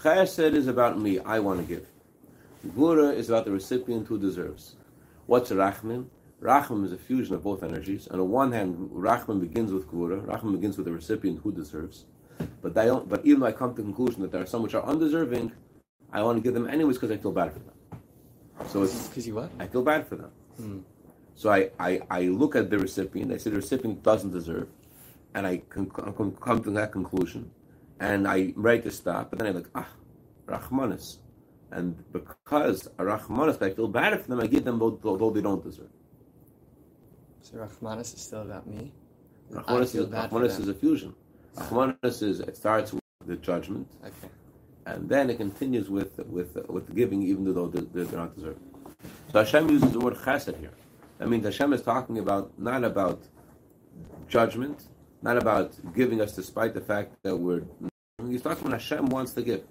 Chesed 0.02 0.54
is 0.54 0.66
about 0.66 1.00
me, 1.00 1.18
I 1.20 1.40
want 1.40 1.60
to 1.60 1.66
give. 1.66 1.86
Gvura 2.66 3.14
is 3.14 3.28
about 3.28 3.44
the 3.44 3.50
recipient 3.50 4.06
who 4.06 4.18
deserves. 4.18 4.76
What's 5.26 5.50
Rachman? 5.50 6.06
Rachman 6.42 6.84
is 6.84 6.92
a 6.92 6.96
fusion 6.98 7.34
of 7.34 7.42
both 7.42 7.62
energies. 7.62 8.08
On 8.08 8.18
the 8.18 8.24
one 8.24 8.52
hand, 8.52 8.76
Rachman 8.92 9.40
begins 9.40 9.72
with 9.72 9.86
Gvura, 9.90 10.24
Rachman 10.24 10.52
begins 10.52 10.76
with 10.76 10.86
the 10.86 10.92
recipient 10.92 11.40
who 11.42 11.52
deserves. 11.52 12.04
But, 12.62 12.74
they 12.74 12.86
don't, 12.86 13.08
but 13.08 13.24
even 13.24 13.40
though 13.40 13.46
I 13.46 13.52
come 13.52 13.74
to 13.74 13.76
the 13.76 13.82
conclusion 13.82 14.22
that 14.22 14.32
there 14.32 14.42
are 14.42 14.46
some 14.46 14.62
which 14.62 14.74
are 14.74 14.84
undeserving, 14.84 15.52
I 16.12 16.22
want 16.22 16.38
to 16.38 16.42
give 16.42 16.54
them 16.54 16.68
anyways 16.68 16.96
because 16.96 17.10
I 17.10 17.16
feel 17.18 17.32
bad 17.32 17.52
for 17.52 17.58
them. 17.58 17.74
So 18.68 18.82
it's 18.82 19.08
because 19.08 19.26
you 19.26 19.34
what? 19.34 19.50
I 19.58 19.66
feel 19.66 19.82
bad 19.82 20.06
for 20.06 20.16
them. 20.16 20.30
Hmm. 20.56 20.78
So 21.34 21.50
I, 21.50 21.70
I, 21.78 22.00
I 22.10 22.20
look 22.22 22.56
at 22.56 22.68
the 22.70 22.78
recipient. 22.78 23.32
I 23.32 23.38
say 23.38 23.50
the 23.50 23.56
recipient 23.56 24.02
doesn't 24.02 24.30
deserve, 24.30 24.68
and 25.34 25.46
I 25.46 25.62
can 25.68 25.88
come, 25.90 26.32
come 26.40 26.62
to 26.62 26.70
that 26.72 26.92
conclusion, 26.92 27.50
and 28.00 28.26
I'm 28.26 28.52
ready 28.56 28.82
to 28.82 28.90
stop. 28.90 29.30
But 29.30 29.38
then 29.38 29.48
I 29.48 29.50
look 29.50 29.70
ah, 29.74 29.88
Rahmanis, 30.46 31.18
and 31.70 32.02
because 32.12 32.88
Rahmanis, 32.98 33.62
I 33.62 33.70
feel 33.70 33.88
bad 33.88 34.20
for 34.20 34.28
them. 34.28 34.40
I 34.40 34.46
give 34.46 34.64
them 34.64 34.78
both, 34.78 35.04
although 35.04 35.30
they 35.30 35.42
don't 35.42 35.62
deserve. 35.62 35.90
So 37.42 37.56
Rahmanis 37.56 38.14
is 38.14 38.20
still 38.20 38.42
about 38.42 38.66
me. 38.66 38.92
Rahmanis, 39.52 39.94
is, 39.94 40.06
Rahmanis 40.06 40.60
is 40.60 40.68
a 40.68 40.74
fusion. 40.74 41.14
Rahmanis 41.56 42.22
is 42.22 42.40
it 42.40 42.56
starts 42.56 42.92
with 42.92 43.02
the 43.26 43.36
judgment. 43.36 43.88
Okay 44.04 44.28
and 44.86 45.08
then 45.08 45.30
it 45.30 45.36
continues 45.36 45.88
with 45.88 46.18
with 46.26 46.56
with 46.68 46.94
giving, 46.94 47.22
even 47.22 47.52
though 47.54 47.68
they're, 47.68 48.04
they're 48.04 48.18
not 48.18 48.34
deserving. 48.34 48.68
So 49.32 49.38
Hashem 49.40 49.68
uses 49.68 49.92
the 49.92 50.00
word 50.00 50.14
chesed 50.16 50.58
here. 50.58 50.72
I 51.20 51.26
mean, 51.26 51.42
Hashem 51.42 51.72
is 51.72 51.82
talking 51.82 52.18
about 52.18 52.58
not 52.58 52.84
about 52.84 53.20
judgment, 54.28 54.88
not 55.22 55.36
about 55.36 55.72
giving 55.94 56.20
us 56.20 56.34
despite 56.34 56.74
the 56.74 56.80
fact 56.80 57.14
that 57.22 57.36
we're. 57.36 57.62
He's 58.28 58.42
talking 58.42 58.66
about 58.66 58.80
Hashem 58.80 59.06
wants 59.06 59.32
to 59.34 59.42
give. 59.42 59.64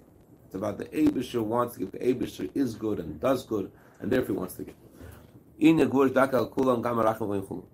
It's 0.46 0.54
about 0.54 0.78
the 0.78 0.86
Abisher 0.86 1.42
wants 1.42 1.74
to 1.74 1.80
give. 1.80 1.92
The 1.92 1.98
Abisher 1.98 2.50
is 2.54 2.74
good 2.74 2.98
and 2.98 3.20
does 3.20 3.44
good, 3.44 3.70
and 4.00 4.10
therefore 4.10 4.34
he 4.34 4.38
wants 4.38 4.54
to 4.54 4.64
give. 4.64 4.74
In 5.58 5.76
the 5.76 5.86
Gur 5.86 6.08
Dakal 6.08 6.52
Kulam 6.52 6.82
Gam 6.82 6.96
Racham 6.96 7.64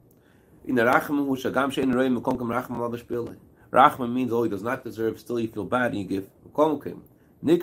In 0.64 0.74
the 0.74 0.82
Racham 0.82 1.16
Hu 1.26 1.36
Shagam 1.36 1.72
Shein 1.72 1.94
Reim 1.94 2.20
Mekom 2.20 2.38
Kam 2.38 2.48
Racham 2.48 2.78
Lav 2.78 3.36
Rachman 3.72 4.12
means 4.12 4.32
oh 4.32 4.42
he 4.42 4.50
does 4.50 4.62
not 4.62 4.84
deserve, 4.84 5.18
still 5.18 5.40
you 5.40 5.48
feel 5.48 5.64
bad 5.64 5.92
and 5.92 6.00
you 6.00 6.04
give. 6.04 6.28
Mekom 6.54 7.00
That'd 7.42 7.60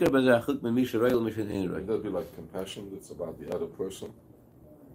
be 2.04 2.10
like 2.10 2.36
compassion. 2.36 2.92
It's 2.94 3.10
about 3.10 3.40
the 3.40 3.54
other 3.54 3.66
person. 3.66 4.14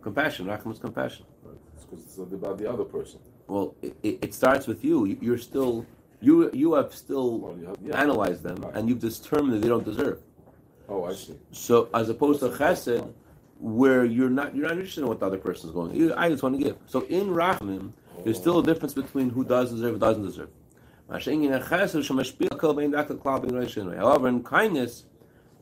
Compassion. 0.03 0.47
Racham 0.47 0.73
is 0.73 0.79
compassion. 0.79 1.27
Right. 1.43 1.57
It's 1.75 1.85
because 1.85 2.05
it's 2.05 2.19
about 2.19 2.59
the 2.59 2.71
other 2.71 2.85
person. 2.85 3.21
Well, 3.49 3.75
it, 3.83 4.19
it, 4.23 4.35
starts 4.35 4.67
with 4.67 4.85
you. 4.85 5.19
You're 5.21 5.39
still 5.39 5.87
you 6.21 6.51
you 6.53 6.75
have 6.75 6.95
still 6.95 7.39
well, 7.39 7.57
you 7.57 7.75
yeah. 7.83 8.01
analyzed 8.01 8.43
them 8.43 8.57
right. 8.57 8.75
and 8.75 8.89
you've 8.89 9.01
determined 9.01 9.55
that 9.55 9.63
they 9.63 9.69
don't 9.69 9.85
deserve. 9.85 10.21
Oh, 10.89 11.05
I 11.05 11.15
see. 11.15 11.37
So 11.53 11.89
as 11.95 12.09
opposed 12.09 12.43
That's 12.43 12.85
to 12.85 12.91
chesed, 12.91 13.13
where 13.59 14.05
you're 14.05 14.31
not 14.31 14.55
you're 14.55 14.69
not 14.69 14.77
interested 14.77 15.01
in 15.01 15.09
what 15.09 15.21
the 15.21 15.27
other 15.27 15.39
person 15.39 15.69
is 15.69 15.75
going. 15.75 16.13
I 16.13 16.29
just 16.29 16.43
want 16.43 16.59
to 16.59 16.63
give. 16.63 16.77
So 16.87 17.07
in 17.07 17.29
Rachman, 17.29 17.93
oh. 18.17 18.23
there's 18.23 18.37
still 18.37 18.59
a 18.59 18.63
difference 18.63 18.95
between 18.95 19.31
who 19.31 19.45
does 19.45 19.71
deserve 19.71 19.93
and 19.93 20.01
doesn't 20.01 20.25
deserve. 20.25 20.51
However, 21.11 21.31
in 24.29 24.43
kindness, 24.43 25.05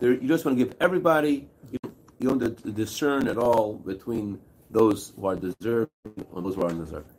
there, 0.01 0.13
you 0.13 0.29
just 0.29 0.45
want 0.45 0.59
to 0.59 0.65
give 0.65 0.75
everybody, 0.81 1.49
you, 1.71 1.79
you 2.19 2.29
don't 2.29 2.75
discern 2.75 3.29
at 3.29 3.39
all 3.39 3.75
between 3.75 4.41
those 4.71 5.13
who 5.17 5.27
are 5.27 5.37
deserving 5.37 5.89
and 6.07 6.45
those 6.45 6.57
who 6.57 6.63
are 6.63 6.71
undeserving. 6.71 7.16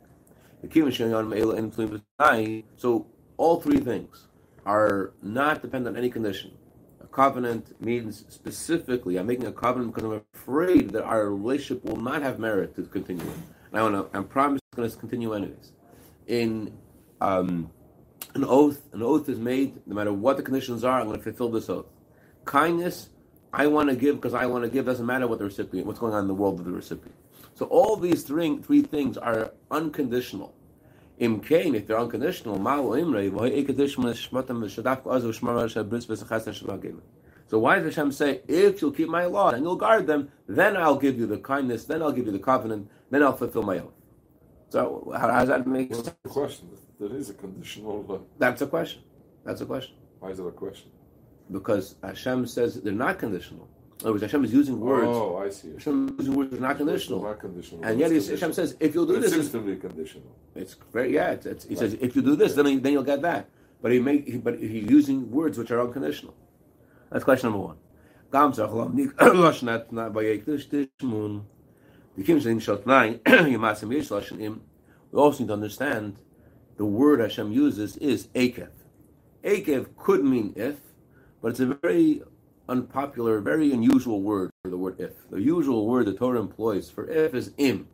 So 2.76 3.06
all 3.36 3.60
three 3.60 3.80
things 3.80 4.26
are 4.66 5.12
not 5.22 5.62
dependent 5.62 5.96
on 5.96 6.02
any 6.02 6.10
condition. 6.10 6.52
A 7.00 7.06
covenant 7.06 7.80
means 7.80 8.24
specifically, 8.28 9.16
I'm 9.16 9.26
making 9.26 9.46
a 9.46 9.52
covenant 9.52 9.94
because 9.94 10.10
I'm 10.10 10.22
afraid 10.34 10.90
that 10.90 11.04
our 11.04 11.30
relationship 11.30 11.84
will 11.84 11.96
not 11.96 12.22
have 12.22 12.38
merit 12.38 12.74
to 12.76 12.82
continue. 12.82 13.24
And 13.24 13.80
I 13.80 13.82
want 13.82 13.94
to, 13.94 14.16
I'm 14.16 14.24
promised 14.24 14.62
it's 14.72 14.76
going 14.76 14.90
to 14.90 14.96
continue 14.96 15.32
anyways. 15.32 15.72
In 16.26 16.76
um, 17.20 17.70
an 18.34 18.44
oath, 18.44 18.82
an 18.92 19.02
oath 19.02 19.28
is 19.28 19.38
made, 19.38 19.80
no 19.86 19.94
matter 19.94 20.12
what 20.12 20.36
the 20.36 20.42
conditions 20.42 20.84
are, 20.84 21.00
I'm 21.00 21.06
going 21.06 21.18
to 21.18 21.24
fulfill 21.24 21.50
this 21.50 21.70
oath. 21.70 21.86
Kindness, 22.44 23.10
I 23.52 23.66
want 23.66 23.88
to 23.88 23.96
give 23.96 24.16
because 24.16 24.34
I 24.34 24.46
want 24.46 24.64
to 24.64 24.70
give, 24.70 24.84
doesn't 24.84 25.06
matter 25.06 25.26
what 25.26 25.38
the 25.38 25.44
recipient, 25.46 25.86
what's 25.86 25.98
going 25.98 26.12
on 26.12 26.22
in 26.22 26.28
the 26.28 26.34
world 26.34 26.58
of 26.58 26.66
the 26.66 26.72
recipient. 26.72 27.14
So 27.58 27.66
all 27.66 27.96
these 27.96 28.22
three, 28.22 28.58
three 28.58 28.82
things 28.82 29.18
are 29.18 29.52
unconditional. 29.72 30.54
Im 31.18 31.40
kain, 31.40 31.74
if 31.74 31.88
they're 31.88 31.98
unconditional, 31.98 32.54
so 37.48 37.58
why 37.58 37.78
does 37.78 37.84
Hashem 37.84 38.12
say, 38.12 38.42
if 38.46 38.80
you'll 38.80 38.92
keep 38.92 39.08
my 39.08 39.24
law 39.24 39.50
and 39.50 39.64
you'll 39.64 39.74
guard 39.74 40.06
them, 40.06 40.30
then 40.46 40.76
I'll 40.76 40.98
give 40.98 41.18
you 41.18 41.26
the 41.26 41.38
kindness, 41.38 41.84
then 41.84 42.00
I'll 42.00 42.12
give 42.12 42.26
you 42.26 42.32
the 42.32 42.38
covenant, 42.38 42.88
then 43.10 43.24
I'll 43.24 43.36
fulfill 43.36 43.64
my 43.64 43.80
oath. 43.80 43.92
So 44.68 45.12
how, 45.16 45.28
how 45.32 45.40
does 45.40 45.48
that 45.48 45.66
make 45.66 45.92
sense? 45.92 46.12
Question 46.28 46.68
there 47.00 47.12
is 47.12 47.30
a 47.30 47.34
conditional. 47.34 48.06
Uh, 48.08 48.18
That's 48.38 48.62
a 48.62 48.68
question. 48.68 49.02
That's 49.44 49.62
a 49.62 49.66
question. 49.66 49.96
Why 50.20 50.30
is 50.30 50.38
it 50.38 50.46
a 50.46 50.52
question? 50.52 50.90
Because 51.50 51.96
Hashem 52.04 52.46
says 52.46 52.80
they're 52.82 52.92
not 52.92 53.18
conditional. 53.18 53.68
In 54.00 54.04
other 54.04 54.12
words, 54.12 54.22
Hashem 54.22 54.44
is 54.44 54.52
using 54.52 54.78
words. 54.78 55.08
Oh, 55.08 55.38
I 55.38 55.50
see. 55.50 55.72
Hashem 55.72 56.10
is 56.10 56.18
using 56.18 56.34
words 56.34 56.54
are 56.54 56.60
not 56.60 56.76
conditional. 56.76 57.20
Not 57.22 57.40
conditional. 57.40 57.84
And 57.84 57.98
yet 57.98 58.12
Hashem 58.12 58.52
says, 58.52 58.76
if 58.78 58.94
you'll 58.94 59.06
do 59.06 59.14
but 59.14 59.22
this, 59.22 59.32
it 59.32 59.36
seems 59.36 59.50
to 59.50 59.60
be 59.60 59.74
conditional. 59.76 60.36
It's 60.54 60.76
very 60.92 61.14
yeah. 61.14 61.32
It's, 61.32 61.46
it's, 61.46 61.64
he 61.64 61.70
right. 61.70 61.78
says, 61.80 61.94
if 61.94 62.14
you 62.14 62.22
do 62.22 62.36
this, 62.36 62.54
then 62.54 62.80
then 62.80 62.92
you'll 62.92 63.02
get 63.02 63.22
that. 63.22 63.48
But 63.82 63.90
he 63.90 63.98
make 63.98 64.28
he, 64.28 64.38
but 64.38 64.60
he's 64.60 64.88
using 64.88 65.28
words 65.32 65.58
which 65.58 65.72
are 65.72 65.80
unconditional. 65.80 66.34
That's 67.10 67.24
question 67.24 67.50
number 67.50 67.66
one. 67.66 67.78
We 75.10 75.18
also 75.18 75.42
need 75.42 75.48
to 75.48 75.54
understand 75.54 76.16
the 76.76 76.84
word 76.84 77.20
Hashem 77.20 77.52
uses 77.52 77.96
is 77.96 78.28
Akev. 78.34 78.68
Akev 79.42 79.96
could 79.96 80.24
mean 80.24 80.52
if, 80.54 80.76
but 81.40 81.48
it's 81.48 81.60
a 81.60 81.66
very 81.66 82.22
unpopular, 82.68 83.40
very 83.40 83.72
unusual 83.72 84.22
word 84.22 84.50
for 84.62 84.70
the 84.70 84.76
word 84.76 85.00
if. 85.00 85.28
The 85.30 85.40
usual 85.40 85.86
word 85.86 86.06
the 86.06 86.12
Torah 86.12 86.40
employs 86.40 86.90
for 86.90 87.08
if 87.08 87.34
is 87.34 87.52
im. 87.56 87.88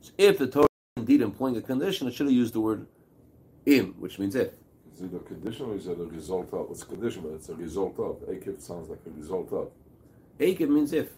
So 0.00 0.12
if 0.18 0.38
the 0.38 0.46
Torah 0.46 0.64
is 0.96 1.02
indeed 1.02 1.22
employing 1.22 1.56
a 1.56 1.62
condition, 1.62 2.08
it 2.08 2.14
should 2.14 2.26
have 2.26 2.34
used 2.34 2.54
the 2.54 2.60
word 2.60 2.86
im, 3.66 3.94
which 3.98 4.18
means 4.18 4.34
if. 4.34 4.52
Is 4.94 5.02
it 5.02 5.14
a 5.14 5.18
condition 5.18 5.66
or 5.66 5.76
is 5.76 5.86
it 5.86 5.98
a 5.98 6.04
result 6.04 6.52
of? 6.52 6.70
It's 6.70 6.82
a 6.82 6.86
condition, 6.86 7.22
but 7.22 7.32
it's 7.32 7.48
a 7.48 7.54
result 7.54 7.98
of. 7.98 8.16
Akev 8.28 8.60
sounds 8.60 8.88
like 8.88 9.00
a 9.06 9.10
result 9.10 9.52
of. 9.52 9.70
Akev 10.38 10.68
means 10.68 10.92
if. 10.92 11.10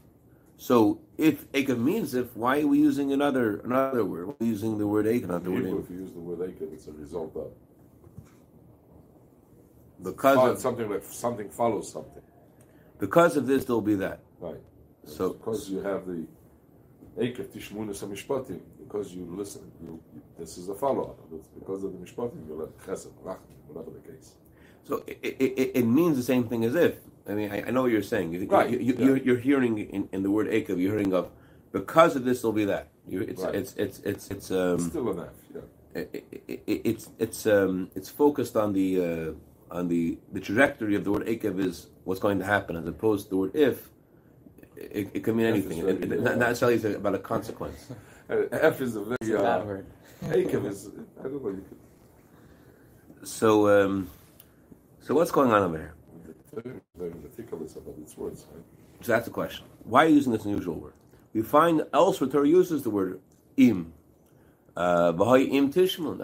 So 0.56 1.00
if 1.18 1.50
Akev 1.52 1.78
means 1.78 2.14
if, 2.14 2.35
why 2.35 2.61
are 2.61 2.66
we 2.66 2.78
using 2.78 3.12
another 3.12 3.61
another 3.61 4.04
word? 4.04 4.35
We're 4.40 4.47
using 4.47 4.78
the 4.78 4.87
word 4.87 5.06
Akev, 5.06 5.28
not 5.28 5.45
the 5.45 5.50
word 5.50 5.64
If 5.64 5.90
you 5.90 5.97
use 5.97 6.12
the 6.12 6.21
word 6.21 6.38
Akev, 6.38 6.73
it's 6.73 6.87
a 6.87 6.92
result 6.92 7.37
of. 7.37 7.50
Because 10.02 10.50
of 10.50 10.59
something 10.59 10.88
like 10.88 11.04
something 11.04 11.50
follows 11.50 11.92
something. 11.92 12.23
Because 12.99 13.37
of 13.37 13.47
this, 13.47 13.65
there'll 13.65 13.81
be 13.81 13.97
that. 13.97 14.21
Right. 14.41 14.61
So 15.05 15.35
because 15.35 15.69
you 15.71 15.81
have 15.81 16.07
the 16.07 16.26
Akev 17.19 17.47
Tishmunas 17.49 18.03
Mishpatim, 18.05 18.61
because 18.79 19.09
because 19.09 19.15
you 19.15 19.26
listen. 19.31 19.71
You, 19.83 20.00
you, 20.15 20.23
this 20.38 20.59
is 20.59 20.69
a 20.69 20.75
follow 20.75 21.11
up. 21.11 21.19
Because 21.59 21.85
of 21.85 21.93
the 21.93 21.99
mishpatim. 21.99 22.47
You 22.49 22.55
let 22.55 22.79
chesed, 22.79 23.09
rachman, 23.25 23.38
whatever 23.69 23.91
the 23.91 24.12
case. 24.12 24.35
So 24.85 25.03
it, 25.07 25.19
it, 25.23 25.71
it 25.75 25.85
means 25.85 26.17
the 26.17 26.23
same 26.23 26.49
thing 26.49 26.65
as 26.65 26.75
if. 26.75 26.95
I 27.29 27.35
mean, 27.35 27.50
I, 27.50 27.65
I 27.67 27.71
know 27.71 27.83
what 27.83 27.91
you're 27.91 28.03
saying. 28.03 28.33
You, 28.33 28.47
Right, 28.47 28.71
You, 28.71 28.79
you, 28.79 28.95
yeah. 28.99 29.05
you're, 29.05 29.17
you're 29.17 29.37
hearing 29.38 29.79
in, 29.79 30.09
in 30.12 30.23
the 30.23 30.31
word 30.31 30.47
Akav, 30.47 30.79
you're 30.81 30.93
hearing 30.93 31.12
of 31.12 31.31
because 31.73 32.15
of 32.17 32.25
this 32.25 32.43
there 32.43 32.49
will 32.49 32.53
be 32.57 32.65
that. 32.67 32.88
You, 33.09 33.23
it's, 33.23 33.43
Right. 33.43 33.55
it's 33.55 33.75
it's 33.75 33.99
it's 34.00 34.29
it's 34.31 34.50
um 34.50 34.79
Still 34.79 35.11
enough. 35.11 35.29
Yeah. 35.55 35.61
it, 35.95 36.25
it, 36.31 36.62
it, 36.67 36.81
it's 36.85 37.11
it's 37.19 37.47
um 37.47 37.91
it's 37.97 38.09
focused 38.09 38.57
on 38.57 38.73
the 38.73 39.00
uh, 39.00 39.33
on 39.70 39.88
the 39.88 40.18
the 40.32 40.40
trajectory 40.40 40.94
of 40.94 41.04
the 41.04 41.12
word 41.12 41.26
Akav 41.26 41.58
is 41.58 41.88
what's 42.04 42.20
going 42.20 42.38
to 42.38 42.44
happen 42.44 42.76
as 42.76 42.87
opposed 42.87 43.26
to 43.26 43.30
the 43.30 43.37
word 43.37 43.50
if. 43.54 43.90
It, 44.76 45.08
it 45.14 45.25
can 45.25 45.37
mean 45.37 45.46
anything. 45.46 45.78
is 45.78 45.85
It, 45.85 45.87
ready, 45.87 46.02
it, 46.02 46.20
not 46.20 46.37
not 46.37 46.49
necessarily 46.50 46.94
about 46.94 47.14
a 47.14 47.18
consequence. 47.18 47.87
F 48.28 48.80
is 48.82 48.94
a 48.96 49.00
very 49.00 49.16
It's 49.23 49.30
a 49.30 49.38
uh, 49.38 49.42
bad 49.42 49.66
word. 49.66 49.87
Akev 50.25 50.66
is. 50.66 50.90
I 51.18 51.23
don't 51.23 51.42
know. 51.42 51.61
So 53.25 53.68
um, 53.68 54.11
so 55.00 55.14
what's 55.14 55.30
going 55.30 55.50
on 55.52 55.62
over 55.62 55.78
here? 55.78 55.94
very, 56.62 56.80
very 56.96 57.11
meticulous 57.23 57.76
about 57.76 57.94
its 57.99 58.16
words. 58.16 58.46
Right? 58.52 58.64
So 59.02 59.12
that's 59.12 59.26
the 59.26 59.30
question. 59.30 59.66
Why 59.85 60.04
are 60.04 60.08
you 60.08 60.16
using 60.16 60.32
this 60.32 60.44
unusual 60.44 60.75
word? 60.75 60.94
We 61.32 61.42
find 61.42 61.82
elsewhere 61.92 62.30
Torah 62.30 62.49
uses 62.49 62.82
the 62.82 62.90
word 62.90 63.20
im. 63.56 63.92
Uh, 64.76 65.12
V'hai 65.12 65.50
im 65.52 65.73
tishmon. 65.73 66.20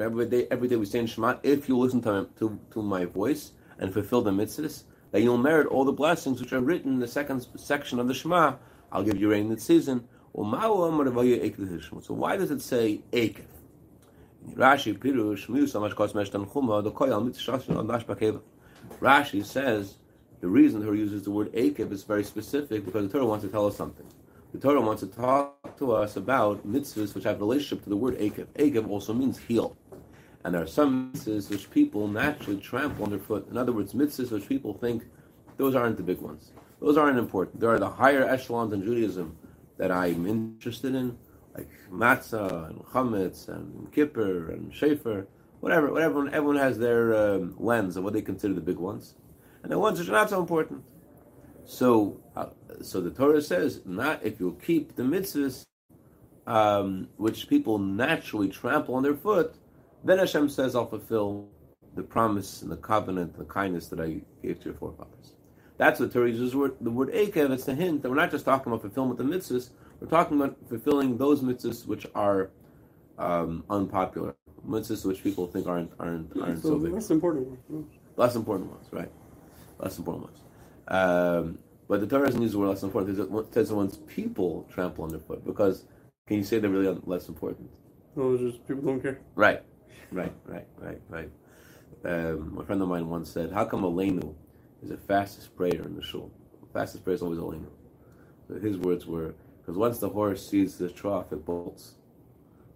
Every 0.00 0.26
day, 0.26 0.46
every 0.50 0.68
day 0.68 0.76
we 0.76 0.86
say 0.86 0.98
in 0.98 1.06
Shema, 1.06 1.36
if 1.42 1.68
you 1.68 1.78
listen 1.78 2.00
to, 2.02 2.28
to, 2.38 2.58
to 2.72 2.82
my 2.82 3.04
voice 3.04 3.52
and 3.78 3.92
fulfill 3.92 4.22
the 4.22 4.30
mitzvahs, 4.30 4.84
then 5.12 5.22
you'll 5.22 5.38
merit 5.38 5.66
all 5.68 5.84
the 5.84 5.92
blessings 5.92 6.40
which 6.40 6.52
are 6.52 6.60
written 6.60 6.94
in 6.94 7.00
the 7.00 7.08
second 7.08 7.46
section 7.56 7.98
of 7.98 8.08
the 8.08 8.14
Shema. 8.14 8.56
I'll 8.92 9.02
give 9.02 9.18
you 9.18 9.30
rain 9.30 9.46
in 9.46 9.54
the 9.54 9.60
season. 9.60 10.08
So 10.34 10.42
why 12.14 12.36
does 12.36 12.50
it 12.50 12.60
say 12.60 13.00
Ekev? 13.12 13.44
Rashi 19.00 19.44
says 19.44 19.96
the 20.40 20.48
reason 20.48 20.82
Torah 20.82 20.96
uses 20.96 21.22
the 21.24 21.30
word 21.30 21.52
Akev 21.52 21.92
is 21.92 22.04
very 22.04 22.24
specific 22.24 22.84
because 22.84 23.06
the 23.06 23.12
Torah 23.12 23.26
wants 23.26 23.44
to 23.44 23.50
tell 23.50 23.66
us 23.66 23.76
something. 23.76 24.06
The 24.58 24.66
Torah 24.66 24.80
wants 24.80 25.02
to 25.02 25.06
talk 25.06 25.78
to 25.78 25.92
us 25.92 26.16
about 26.16 26.66
mitzvahs 26.66 27.14
which 27.14 27.22
have 27.22 27.38
relationship 27.38 27.84
to 27.84 27.90
the 27.90 27.96
word 27.96 28.18
Akev. 28.18 28.46
Akev 28.56 28.88
also 28.88 29.14
means 29.14 29.38
heel. 29.38 29.76
And 30.42 30.52
there 30.52 30.60
are 30.60 30.66
some 30.66 31.12
mitzvahs 31.12 31.48
which 31.48 31.70
people 31.70 32.08
naturally 32.08 32.60
trample 32.60 33.04
underfoot. 33.04 33.48
In 33.48 33.56
other 33.56 33.70
words, 33.70 33.92
mitzvahs 33.92 34.32
which 34.32 34.48
people 34.48 34.74
think 34.74 35.04
those 35.58 35.76
aren't 35.76 35.96
the 35.96 36.02
big 36.02 36.18
ones. 36.18 36.50
Those 36.80 36.96
aren't 36.96 37.20
important. 37.20 37.60
There 37.60 37.70
are 37.70 37.78
the 37.78 37.88
higher 37.88 38.24
echelons 38.24 38.72
in 38.72 38.82
Judaism 38.82 39.36
that 39.76 39.92
I'm 39.92 40.26
interested 40.26 40.92
in, 40.92 41.16
like 41.54 41.70
matzah 41.88 42.70
and 42.70 42.80
chametz 42.86 43.46
and 43.46 43.92
kippur 43.92 44.50
and 44.50 44.72
shefer, 44.72 45.28
whatever. 45.60 45.92
Whatever. 45.92 46.28
Everyone 46.30 46.56
has 46.56 46.80
their 46.80 47.14
um, 47.14 47.54
lens 47.58 47.96
of 47.96 48.02
what 48.02 48.12
they 48.12 48.22
consider 48.22 48.54
the 48.54 48.60
big 48.60 48.78
ones, 48.78 49.14
and 49.62 49.70
the 49.70 49.78
ones 49.78 50.00
which 50.00 50.08
are 50.08 50.12
not 50.12 50.30
so 50.30 50.40
important. 50.40 50.82
So, 51.68 52.18
uh, 52.34 52.46
so 52.80 53.02
the 53.02 53.10
Torah 53.10 53.42
says, 53.42 53.82
not 53.84 54.24
if 54.24 54.40
you'll 54.40 54.52
keep 54.52 54.96
the 54.96 55.02
mitzvahs, 55.02 55.66
um, 56.46 57.08
which 57.18 57.46
people 57.46 57.78
naturally 57.78 58.48
trample 58.48 58.94
on 58.94 59.02
their 59.02 59.14
foot, 59.14 59.54
then 60.02 60.18
Hashem 60.18 60.48
says, 60.48 60.74
I'll 60.74 60.86
fulfill 60.86 61.50
the 61.94 62.02
promise 62.02 62.62
and 62.62 62.72
the 62.72 62.76
covenant 62.78 63.32
and 63.36 63.40
the 63.46 63.52
kindness 63.52 63.88
that 63.88 64.00
I 64.00 64.22
gave 64.42 64.60
to 64.60 64.64
your 64.70 64.74
forefathers. 64.78 65.34
That's 65.76 66.00
what 66.00 66.10
Torah 66.10 66.30
uses 66.30 66.52
the 66.52 66.58
word, 66.58 66.76
the 66.80 66.90
word 66.90 67.12
Akev. 67.12 67.50
It's 67.50 67.68
a 67.68 67.74
hint 67.74 68.00
that 68.00 68.08
we're 68.08 68.16
not 68.16 68.30
just 68.30 68.46
talking 68.46 68.72
about 68.72 68.80
fulfillment 68.80 69.20
of 69.20 69.26
mitzvahs, 69.26 69.68
we're 70.00 70.08
talking 70.08 70.40
about 70.40 70.56
fulfilling 70.70 71.18
those 71.18 71.42
mitzvahs 71.42 71.86
which 71.86 72.06
are 72.14 72.48
um, 73.18 73.62
unpopular, 73.68 74.34
mitzvahs 74.66 75.04
which 75.04 75.22
people 75.22 75.46
think 75.46 75.66
aren't 75.66 75.92
aren't 76.00 76.34
aren't 76.40 76.62
So 76.62 76.70
so 76.70 76.78
big 76.78 76.94
that's 76.94 77.10
important. 77.10 77.46
one. 77.68 77.86
less 78.16 78.36
important 78.36 78.70
ones, 78.70 78.86
right? 78.90 79.10
Less 79.80 79.98
important 79.98 80.24
ones. 80.30 80.38
Um, 80.88 81.58
but 81.86 82.00
the 82.00 82.06
Torah 82.06 82.26
doesn't 82.26 82.42
use 82.42 82.52
the 82.52 82.58
word 82.58 82.68
less 82.68 82.82
important. 82.82 83.18
It 83.18 83.54
says 83.54 83.72
ones 83.72 83.98
people 84.06 84.66
trample 84.72 85.04
underfoot. 85.04 85.44
Because 85.44 85.84
can 86.26 86.38
you 86.38 86.44
say 86.44 86.58
they're 86.58 86.70
really 86.70 86.98
less 87.04 87.28
important? 87.28 87.70
No, 88.16 88.34
it's 88.34 88.42
just 88.42 88.66
people 88.66 88.82
don't 88.82 89.00
care. 89.00 89.20
Right, 89.34 89.62
right, 90.10 90.32
right, 90.46 90.66
right, 90.78 91.00
right. 91.08 91.30
Um, 92.04 92.58
a 92.60 92.64
friend 92.64 92.82
of 92.82 92.88
mine 92.88 93.08
once 93.08 93.30
said, 93.30 93.52
"How 93.52 93.64
come 93.64 93.82
Aleinu 93.82 94.34
is 94.82 94.90
the 94.90 94.96
fastest 94.96 95.56
prayer 95.56 95.82
in 95.82 95.96
the 95.96 96.02
shul? 96.02 96.30
The 96.60 96.78
fastest 96.78 97.04
prayer 97.04 97.14
is 97.14 97.22
always 97.22 97.38
Aleinu." 97.38 97.70
So 98.46 98.54
his 98.58 98.76
words 98.78 99.06
were, 99.06 99.34
"Because 99.60 99.76
once 99.76 99.98
the 99.98 100.08
horse 100.08 100.46
sees 100.48 100.76
the 100.78 100.88
trough, 100.88 101.32
it 101.32 101.44
bolts." 101.44 101.94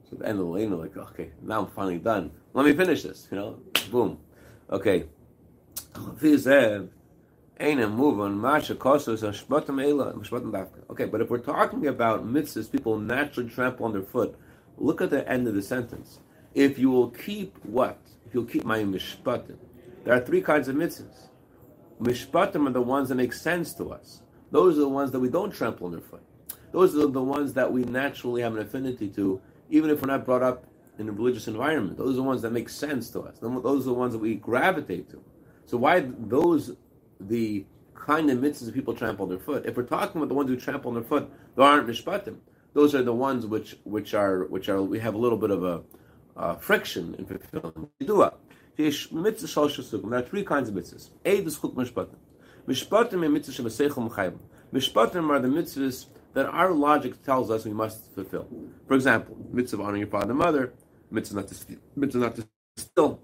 So 0.05 0.13
at 0.13 0.19
the 0.21 0.29
end 0.29 0.41
of 0.41 0.47
Aleinu, 0.47 0.79
like, 0.79 0.97
okay, 0.97 1.33
now 1.43 1.61
I'm 1.61 1.69
finally 1.69 1.99
done. 1.99 2.31
Let 2.55 2.67
me 2.67 2.73
finish 2.75 3.03
this. 3.03 3.29
You 3.31 3.39
know, 3.39 3.61
boom. 3.91 4.19
Okay. 4.71 5.05
Okay, 7.61 7.77
but 11.07 11.21
if 11.21 11.31
we're 11.31 11.39
talking 11.39 11.87
about 11.87 12.27
mitzvahs, 12.27 12.71
people 12.71 12.99
naturally 12.99 13.49
trample 13.51 13.87
on 13.87 13.93
their 13.93 14.03
foot, 14.03 14.35
look 14.79 15.01
at 15.01 15.11
the 15.11 15.29
end 15.29 15.47
of 15.47 15.55
the 15.55 15.63
sentence. 15.63 16.19
If 16.55 16.79
you 16.79 16.91
will 16.91 17.11
keep 17.11 17.57
what? 17.65 17.99
If 18.27 18.35
you'll 18.35 18.47
keep 18.47 18.65
my 18.65 18.81
mishpatim. 18.81 19.59
There 20.05 20.15
are 20.15 20.21
three 20.21 20.41
kinds 20.41 20.69
of 20.69 20.77
mitzvahs. 20.77 21.29
Mishpatim 22.01 22.67
are 22.67 22.73
the 22.73 22.83
ones 22.83 23.11
that 23.11 23.15
make 23.15 23.33
sense 23.33 23.75
to 23.75 23.93
us. 23.93 24.23
Those 24.51 24.77
are 24.77 24.81
the 24.81 24.89
ones 24.89 25.13
that 25.13 25.21
we 25.21 25.29
don't 25.29 25.53
trample 25.53 25.87
on 25.87 25.93
their 25.93 26.01
foot. 26.01 26.23
Those 26.73 26.97
are 26.97 27.07
the 27.07 27.23
ones 27.23 27.53
that 27.53 27.73
we 27.73 27.85
naturally 27.85 28.43
have 28.43 28.55
an 28.57 28.61
affinity 28.63 29.09
to, 29.11 29.41
even 29.71 29.91
if 29.91 30.03
we're 30.03 30.09
not 30.09 30.25
brought 30.25 30.43
up 30.43 30.65
in 30.99 31.09
a 31.09 31.13
religious 31.13 31.47
environment. 31.47 31.97
Those 31.97 32.15
are 32.15 32.17
the 32.17 32.23
ones 32.23 32.43
that 32.43 32.53
make 32.53 32.69
sense 32.69 33.11
to 33.11 33.21
us. 33.21 33.39
Those 33.39 33.83
are 33.83 33.91
the 33.91 33.95
ones 33.95 34.13
that 34.15 34.19
we 34.19 34.35
gravitate 34.35 35.11
to. 35.11 35.23
So 35.67 35.77
why 35.77 36.07
those 36.19 36.77
the 37.29 37.65
kind 37.95 38.31
of 38.31 38.39
mitzvahs 38.39 38.73
people 38.73 38.95
trample 38.95 39.25
on 39.25 39.31
their 39.31 39.39
foot? 39.39 39.67
If 39.67 39.77
we're 39.77 39.85
talking 39.85 40.21
about 40.21 40.29
the 40.29 40.35
ones 40.35 40.51
who 40.51 40.57
trample 40.57 40.89
on 40.91 40.95
their 40.95 41.05
foot, 41.05 41.31
there 41.57 41.65
aren't 41.65 41.87
mishpatim. 41.87 42.37
Those 42.75 42.95
are 42.95 43.03
the 43.03 43.13
ones 43.13 43.47
which 43.47 43.77
which 43.85 44.15
are 44.15 44.45
which 44.45 44.69
are 44.69 44.83
we 44.83 44.99
have 44.99 45.15
a 45.15 45.19
little 45.19 45.39
bit 45.39 45.51
of 45.51 45.63
a 45.63 45.83
uh, 46.37 46.55
friction 46.57 47.15
in 47.19 47.27
fulfilling. 47.27 47.89
Mitzvah. 48.01 48.35
There 48.77 48.87
are 48.87 50.23
three 50.23 50.45
kinds 50.45 50.69
of 50.71 50.75
mitzvahs. 50.75 51.11
A 51.27 51.41
the 51.41 51.51
schuk 51.51 51.75
mishpatim. 51.75 52.17
Mishpatim 52.67 53.23
are 53.25 53.29
mitzvahs 53.29 53.61
shebaseichel 53.61 54.11
mechayim. 54.11 54.39
Mishpatim 54.73 55.29
are 55.29 55.41
the 55.41 55.49
mitzvahs 55.49 56.07
that 56.33 56.47
our 56.47 56.73
logic 56.73 57.23
tells 57.23 57.51
us 57.51 57.67
we 57.67 57.73
must 57.73 58.11
fulfill. 58.15 58.49
For 58.89 58.95
example, 58.95 59.37
mitzvah 59.53 59.83
honoring 59.83 60.01
your 60.01 60.09
father 60.09 60.31
and 60.31 60.39
mother, 60.39 60.73
mitzvah 61.11 61.37
not 61.37 61.49
to 61.49 61.55
steal, 61.55 61.79
mitzvah 61.95 62.21
not 62.21 62.37
to 62.37 62.49
steal. 62.79 63.21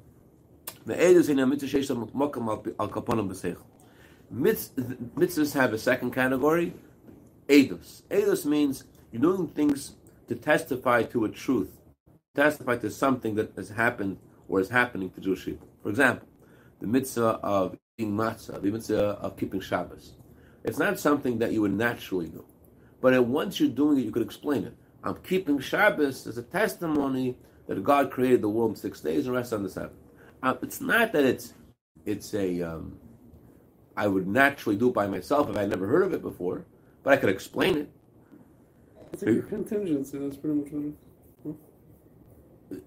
The 0.85 0.95
edus 0.95 1.31
in 1.31 1.39
a 1.39 1.47
mitzvah 1.47 1.79
sheish 1.79 2.11
mokam 2.13 2.75
al 2.79 2.89
kaponim 2.89 3.31
b'seichel. 3.31 3.65
Mitz- 4.33 4.71
Mitzvahs 5.17 5.55
have 5.55 5.73
a 5.73 5.79
second 5.79 6.13
category, 6.13 6.75
edus. 7.49 8.03
Edus 8.11 8.45
means 8.45 8.85
you're 9.11 9.23
doing 9.23 9.49
things 9.49 9.95
to 10.29 10.35
testify 10.35 11.03
to 11.05 11.25
a 11.25 11.29
truth, 11.29 11.81
testify 12.35 12.77
to 12.77 12.91
something 12.91 13.35
that 13.37 13.53
has 13.57 13.71
happened 13.71 14.19
or 14.49 14.61
is 14.61 14.69
happening 14.69 15.11
to 15.11 15.21
Jewish 15.21 15.45
people. 15.45 15.69
For 15.83 15.89
example, 15.89 16.29
the 16.81 16.87
mitzvah 16.87 17.41
of 17.43 17.77
eating 17.97 18.15
matzah, 18.15 18.61
the 18.61 18.71
mitzvah 18.71 19.19
of 19.21 19.37
keeping 19.37 19.61
Shabbos. 19.61 20.13
It's 20.65 20.79
not 20.79 20.99
something 20.99 21.39
that 21.39 21.53
you 21.53 21.63
would 21.63 21.73
naturally 21.73 22.29
do. 22.29 22.45
But 23.01 23.25
once 23.25 23.61
you're 23.61 23.69
doing 23.69 23.99
it, 23.99 24.05
you 24.05 24.11
could 24.11 24.23
explain 24.23 24.65
it. 24.65 24.75
I'm 25.03 25.17
keeping 25.17 25.59
Shabbos 25.61 26.27
as 26.27 26.37
a 26.37 26.43
testimony 26.43 27.37
that 27.67 27.83
God 27.83 28.11
created 28.11 28.43
the 28.43 28.49
world 28.49 28.71
in 28.73 28.77
six 28.77 29.01
days 29.01 29.27
and 29.27 29.35
rested 29.35 29.57
on 29.57 29.63
the 29.63 29.71
seventh. 29.71 29.93
Uh, 30.43 30.55
it's 30.63 30.81
not 30.81 31.13
that 31.13 31.25
it's 31.25 31.55
it's 32.05 32.35
a 32.35 32.63
um, 32.63 32.99
I 33.99 34.07
would 34.07 34.29
naturally 34.29 34.77
do 34.77 34.89
it 34.91 34.95
by 34.95 35.09
myself 35.09 35.51
if 35.51 35.57
I 35.57 35.63
had 35.63 35.71
never 35.71 35.87
heard 35.89 36.03
of 36.05 36.15
it 36.15 36.23
before, 36.23 36.65
but 37.03 37.13
I 37.13 37.17
could 37.17 37.31
explain 37.31 37.77
it. 37.79 37.91
It's 39.13 39.23
like 39.25 39.37
a 39.39 39.43
contingency. 39.43 40.19
That's 40.19 40.37
pretty 40.37 40.57
much 40.61 40.71
what 40.71 40.85
it 40.85 40.95
is. 41.51 41.57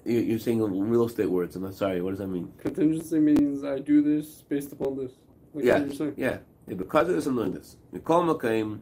You- 0.06 0.20
You're 0.30 0.40
saying 0.40 0.62
real 0.62 1.06
estate 1.06 1.30
words. 1.30 1.56
I'm 1.58 1.70
sorry. 1.74 2.02
What 2.02 2.12
does 2.12 2.20
that 2.20 2.28
mean? 2.28 2.54
Contingency 2.60 3.20
means 3.20 3.64
I 3.66 3.80
do 3.80 4.02
this 4.02 4.44
based 4.48 4.72
upon 4.72 4.96
this. 4.98 5.12
Like 5.54 5.66
Yeah, 5.66 5.80
what 5.80 5.88
you're 5.88 5.96
saying. 5.96 6.14
yeah. 6.16 6.38
yeah. 6.68 6.76
Because 6.76 7.10
of 7.10 7.16
this, 7.16 7.26
I'm 7.26 7.36
doing 7.36 7.52
this. 7.54 7.76
Mikol 7.94 8.24
Makaim, 8.34 8.80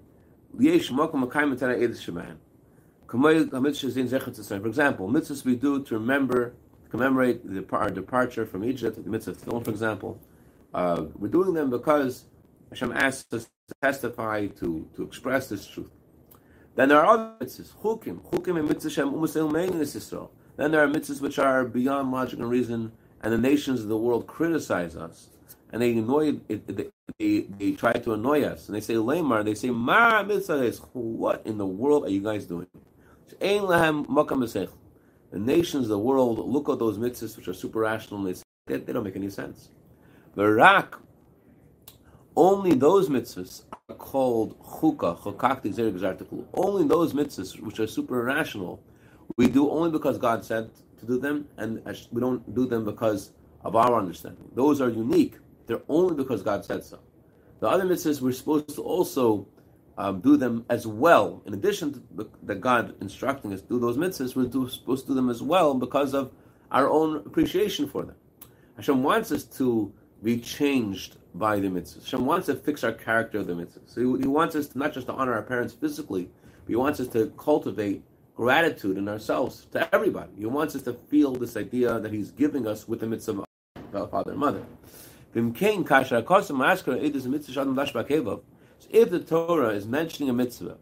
Liesh 0.55 0.91
Makom 0.91 1.23
Makaim 1.27 1.55
Matana 1.55 1.79
Edis 1.79 2.01
Shemahan. 2.05 2.35
Kamei 3.07 3.49
Mitzvahs 3.49 3.97
in 3.97 4.07
Zechat 4.07 4.35
Tzisrael. 4.37 4.61
For 4.61 4.67
example, 4.67 5.09
mitzvahs 5.09 5.43
we 5.45 5.55
do 5.55 5.81
to 5.83 5.95
remember, 5.95 6.53
commemorate 6.91 7.37
the, 7.49 7.65
our 7.75 7.89
departure 7.89 8.45
from 8.45 8.63
Egypt, 8.63 9.03
the 9.03 9.09
mitzvah 9.09 9.31
of 9.31 9.37
Tefillin, 9.41 9.63
for 9.65 9.71
example. 9.71 10.19
Uh, 10.73 11.05
we're 11.17 11.29
doing 11.29 11.53
them 11.53 11.69
because 11.69 12.25
Hashem 12.69 12.91
asks 12.91 13.33
us 13.33 13.49
to 13.67 13.75
testify, 13.81 14.47
to, 14.47 14.87
to 14.95 15.03
express 15.03 15.49
this 15.49 15.65
truth. 15.65 15.91
Then 16.75 16.89
there 16.89 16.99
are 16.99 17.05
other 17.05 17.33
mitzvahs, 17.41 17.73
chukim, 17.81 18.21
chukim 18.21 18.59
and 18.59 18.69
mitzvahs 18.69 18.91
shem 18.91 19.13
in 19.13 20.29
Then 20.55 20.71
there 20.71 20.83
are 20.83 20.87
mitzvahs 20.87 21.21
which 21.21 21.39
are 21.39 21.65
beyond 21.65 22.11
logic 22.11 22.39
and 22.39 22.49
reason, 22.49 22.91
and 23.21 23.33
the 23.33 23.37
nations 23.37 23.81
of 23.81 23.87
the 23.87 23.97
world 23.97 24.27
criticize 24.27 24.95
us, 24.95 25.29
and 25.71 25.81
they 25.81 25.91
annoy, 25.91 26.33
they, 26.47 26.61
they, 27.17 27.41
they 27.41 27.71
try 27.71 27.93
to 27.93 28.13
annoy 28.13 28.43
us, 28.43 28.67
and 28.67 28.75
they 28.75 28.81
say 28.81 28.93
lemar, 28.93 29.43
they 29.43 29.55
say 29.55 29.71
ma 29.71 30.23
mitzvah 30.23 30.63
is. 30.63 30.79
What 30.93 31.41
in 31.45 31.57
the 31.57 31.65
world 31.65 32.05
are 32.05 32.09
you 32.09 32.21
guys 32.21 32.45
doing? 32.45 32.67
The 33.27 33.77
nations 35.33 35.83
of 35.83 35.89
the 35.89 35.99
world 35.99 36.39
look 36.39 36.69
at 36.69 36.79
those 36.79 36.97
mitzvahs 36.97 37.35
which 37.35 37.47
are 37.47 37.53
super 37.53 37.79
rational 37.79 38.19
and 38.19 38.29
they, 38.29 38.33
say, 38.35 38.43
they, 38.67 38.77
they 38.77 38.93
don't 38.93 39.03
make 39.03 39.15
any 39.15 39.29
sense. 39.29 39.69
Barak, 40.39 40.97
only 42.33 42.73
those 42.73 43.09
mitzvahs 43.09 43.63
are 43.89 43.95
called 43.95 44.57
chukah. 44.63 45.17
Only 46.53 46.87
those 46.87 47.11
mitzvahs 47.11 47.59
which 47.59 47.81
are 47.81 47.87
super 47.87 48.23
rational, 48.23 48.81
we 49.35 49.47
do 49.47 49.69
only 49.69 49.91
because 49.91 50.17
God 50.17 50.45
said 50.45 50.69
to 50.99 51.05
do 51.05 51.19
them, 51.19 51.49
and 51.57 51.83
we 52.13 52.21
don't 52.21 52.55
do 52.55 52.65
them 52.65 52.85
because 52.85 53.33
of 53.65 53.75
our 53.75 53.99
understanding. 53.99 54.49
Those 54.55 54.79
are 54.79 54.87
unique. 54.87 55.35
They're 55.67 55.81
only 55.89 56.15
because 56.15 56.41
God 56.41 56.63
said 56.63 56.85
so. 56.85 56.99
The 57.59 57.67
other 57.67 57.83
mitzvahs 57.83 58.21
we're 58.21 58.31
supposed 58.31 58.73
to 58.75 58.81
also 58.81 59.45
um, 59.97 60.21
do 60.21 60.37
them 60.37 60.63
as 60.69 60.87
well. 60.87 61.43
In 61.47 61.53
addition 61.53 61.91
to 61.91 62.01
the, 62.15 62.29
the 62.43 62.55
God 62.55 62.95
instructing 63.01 63.51
us 63.51 63.59
to 63.59 63.67
do 63.67 63.77
those 63.77 63.97
mitzvahs, 63.97 64.37
we're 64.37 64.45
do, 64.45 64.69
supposed 64.69 65.01
to 65.01 65.09
do 65.09 65.15
them 65.15 65.29
as 65.29 65.43
well 65.43 65.73
because 65.73 66.13
of 66.13 66.31
our 66.71 66.89
own 66.89 67.17
appreciation 67.17 67.89
for 67.89 68.03
them. 68.03 68.15
Hashem 68.77 69.03
wants 69.03 69.33
us 69.33 69.43
to 69.43 69.91
be 70.23 70.39
changed 70.39 71.17
by 71.35 71.59
the 71.59 71.67
mitzvahs. 71.67 72.03
Hashem 72.03 72.25
wants 72.25 72.47
to 72.47 72.55
fix 72.55 72.83
our 72.83 72.91
character 72.91 73.39
of 73.39 73.47
the 73.47 73.53
mitzvahs. 73.53 73.93
So 73.93 74.15
he, 74.15 74.21
he 74.21 74.27
wants 74.27 74.55
us 74.55 74.67
to, 74.69 74.77
not 74.77 74.93
just 74.93 75.07
to 75.07 75.13
honor 75.13 75.33
our 75.33 75.43
parents 75.43 75.73
physically, 75.73 76.29
but 76.65 76.69
he 76.69 76.75
wants 76.75 76.99
us 76.99 77.07
to 77.09 77.27
cultivate 77.37 78.03
gratitude 78.35 78.97
in 78.97 79.07
ourselves 79.09 79.67
to 79.71 79.93
everybody. 79.93 80.31
He 80.37 80.45
wants 80.45 80.75
us 80.75 80.81
to 80.83 80.93
feel 80.93 81.33
this 81.33 81.57
idea 81.57 81.99
that 81.99 82.11
he's 82.11 82.31
giving 82.31 82.67
us 82.67 82.87
with 82.87 83.01
the 83.01 83.07
mitzvah 83.07 83.43
of 83.93 84.11
father 84.11 84.31
and 84.31 84.39
mother. 84.39 84.63
So 85.33 85.39
if 88.89 89.09
the 89.09 89.19
Torah 89.19 89.69
is 89.69 89.85
mentioning 89.85 90.29
a 90.29 90.33
mitzvah 90.33 90.77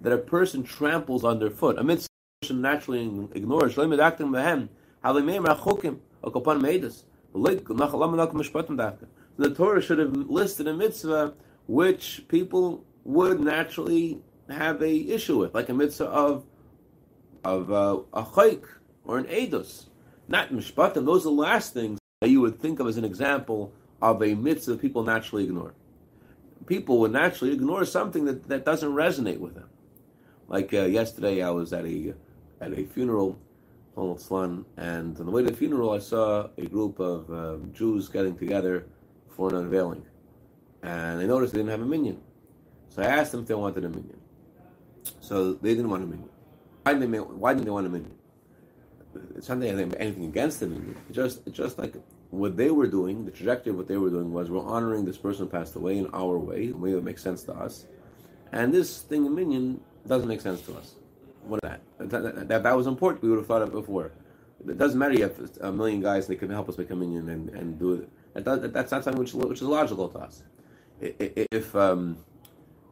that 0.00 0.12
a 0.12 0.18
person 0.18 0.62
tramples 0.62 1.24
underfoot, 1.24 1.78
a 1.78 1.84
mitzvah 1.84 2.08
naturally 2.50 3.28
ignores, 3.34 3.76
the 7.32 8.94
Torah 9.56 9.82
should 9.82 9.98
have 9.98 10.12
listed 10.12 10.68
a 10.68 10.74
mitzvah 10.74 11.34
which 11.66 12.24
people 12.28 12.84
would 13.04 13.40
naturally 13.40 14.20
have 14.48 14.80
a 14.82 14.94
issue 14.94 15.38
with, 15.38 15.54
like 15.54 15.68
a 15.68 15.74
mitzvah 15.74 16.06
of 16.06 16.44
of 17.42 17.72
uh, 17.72 17.98
a 18.12 18.22
chayk 18.22 18.64
or 19.04 19.18
an 19.18 19.24
edus, 19.24 19.86
not 20.28 20.52
mishpatim. 20.52 21.06
Those 21.06 21.22
are 21.22 21.30
the 21.30 21.32
last 21.40 21.72
things 21.72 21.98
that 22.20 22.28
you 22.28 22.42
would 22.42 22.60
think 22.60 22.80
of 22.80 22.86
as 22.86 22.98
an 22.98 23.04
example 23.04 23.72
of 24.02 24.22
a 24.22 24.34
mitzvah 24.34 24.76
people 24.76 25.02
naturally 25.02 25.44
ignore 25.44 25.72
people 26.70 27.00
would 27.00 27.10
naturally 27.10 27.52
ignore 27.52 27.84
something 27.84 28.26
that, 28.26 28.48
that 28.48 28.64
doesn't 28.64 28.92
resonate 28.92 29.38
with 29.38 29.54
them. 29.54 29.68
Like 30.46 30.72
uh, 30.72 30.82
yesterday, 30.82 31.42
I 31.42 31.50
was 31.50 31.72
at 31.72 31.84
a 31.84 32.14
at 32.60 32.72
a 32.72 32.84
funeral, 32.84 33.36
and 33.96 35.18
on 35.18 35.26
the 35.26 35.30
way 35.30 35.42
to 35.42 35.50
the 35.50 35.56
funeral, 35.56 35.90
I 35.90 35.98
saw 35.98 36.48
a 36.56 36.66
group 36.66 37.00
of 37.00 37.30
um, 37.30 37.72
Jews 37.72 38.08
getting 38.08 38.36
together 38.36 38.86
for 39.28 39.50
an 39.50 39.56
unveiling, 39.56 40.04
and 40.82 41.20
I 41.20 41.26
noticed 41.26 41.52
they 41.52 41.58
didn't 41.58 41.70
have 41.70 41.82
a 41.82 41.86
minyan. 41.86 42.20
So 42.88 43.02
I 43.02 43.06
asked 43.06 43.32
them 43.32 43.42
if 43.42 43.48
they 43.48 43.54
wanted 43.54 43.84
a 43.84 43.88
minyan. 43.88 44.20
So 45.20 45.54
they 45.54 45.74
didn't 45.74 45.90
want 45.90 46.04
a 46.04 46.06
minyan. 46.06 46.30
Why 46.82 46.94
didn't 46.94 47.10
they? 47.10 47.18
Why 47.18 47.52
didn't 47.52 47.64
they 47.66 47.70
want 47.70 47.86
a 47.86 47.90
minyan? 47.90 48.14
It's 49.36 49.48
not 49.48 49.62
anything 49.62 50.24
against 50.24 50.60
the 50.60 50.66
minyan. 50.66 50.96
It's 51.08 51.16
just 51.16 51.46
it's 51.46 51.56
just 51.56 51.78
like 51.78 51.94
what 52.30 52.56
they 52.56 52.70
were 52.70 52.86
doing, 52.86 53.24
the 53.24 53.30
trajectory 53.30 53.70
of 53.70 53.76
what 53.76 53.88
they 53.88 53.96
were 53.96 54.10
doing 54.10 54.32
was 54.32 54.50
we're 54.50 54.64
honoring 54.64 55.04
this 55.04 55.18
person 55.18 55.46
who 55.46 55.50
passed 55.50 55.74
away 55.74 55.98
in 55.98 56.06
our 56.12 56.38
way, 56.38 56.70
a 56.70 56.76
way 56.76 56.92
that 56.92 57.04
makes 57.04 57.22
sense 57.22 57.42
to 57.44 57.52
us. 57.52 57.86
And 58.52 58.72
this 58.72 59.02
thing 59.02 59.26
in 59.26 59.34
Minyan 59.34 59.80
doesn't 60.06 60.28
make 60.28 60.40
sense 60.40 60.60
to 60.62 60.76
us. 60.76 60.94
What 61.44 61.60
that? 61.62 61.80
That, 61.98 62.48
that, 62.48 62.62
that 62.62 62.76
was 62.76 62.86
important. 62.86 63.22
We 63.22 63.30
would 63.30 63.38
have 63.38 63.46
thought 63.46 63.62
of 63.62 63.72
before. 63.72 64.12
It 64.66 64.76
doesn't 64.76 64.98
matter 64.98 65.14
if 65.22 65.56
a 65.60 65.72
million 65.72 66.00
guys 66.00 66.26
they 66.26 66.36
can 66.36 66.50
help 66.50 66.68
us 66.68 66.78
a 66.78 66.94
Minyan 66.94 67.28
and, 67.28 67.48
and 67.50 67.78
do 67.78 67.94
it. 67.94 68.08
That, 68.34 68.44
that, 68.44 68.72
that's 68.72 68.92
not 68.92 69.04
something 69.04 69.20
which, 69.20 69.32
which 69.32 69.58
is 69.58 69.62
logical 69.62 70.08
to 70.10 70.18
us. 70.18 70.42
If 71.00 71.74
um, 71.74 72.18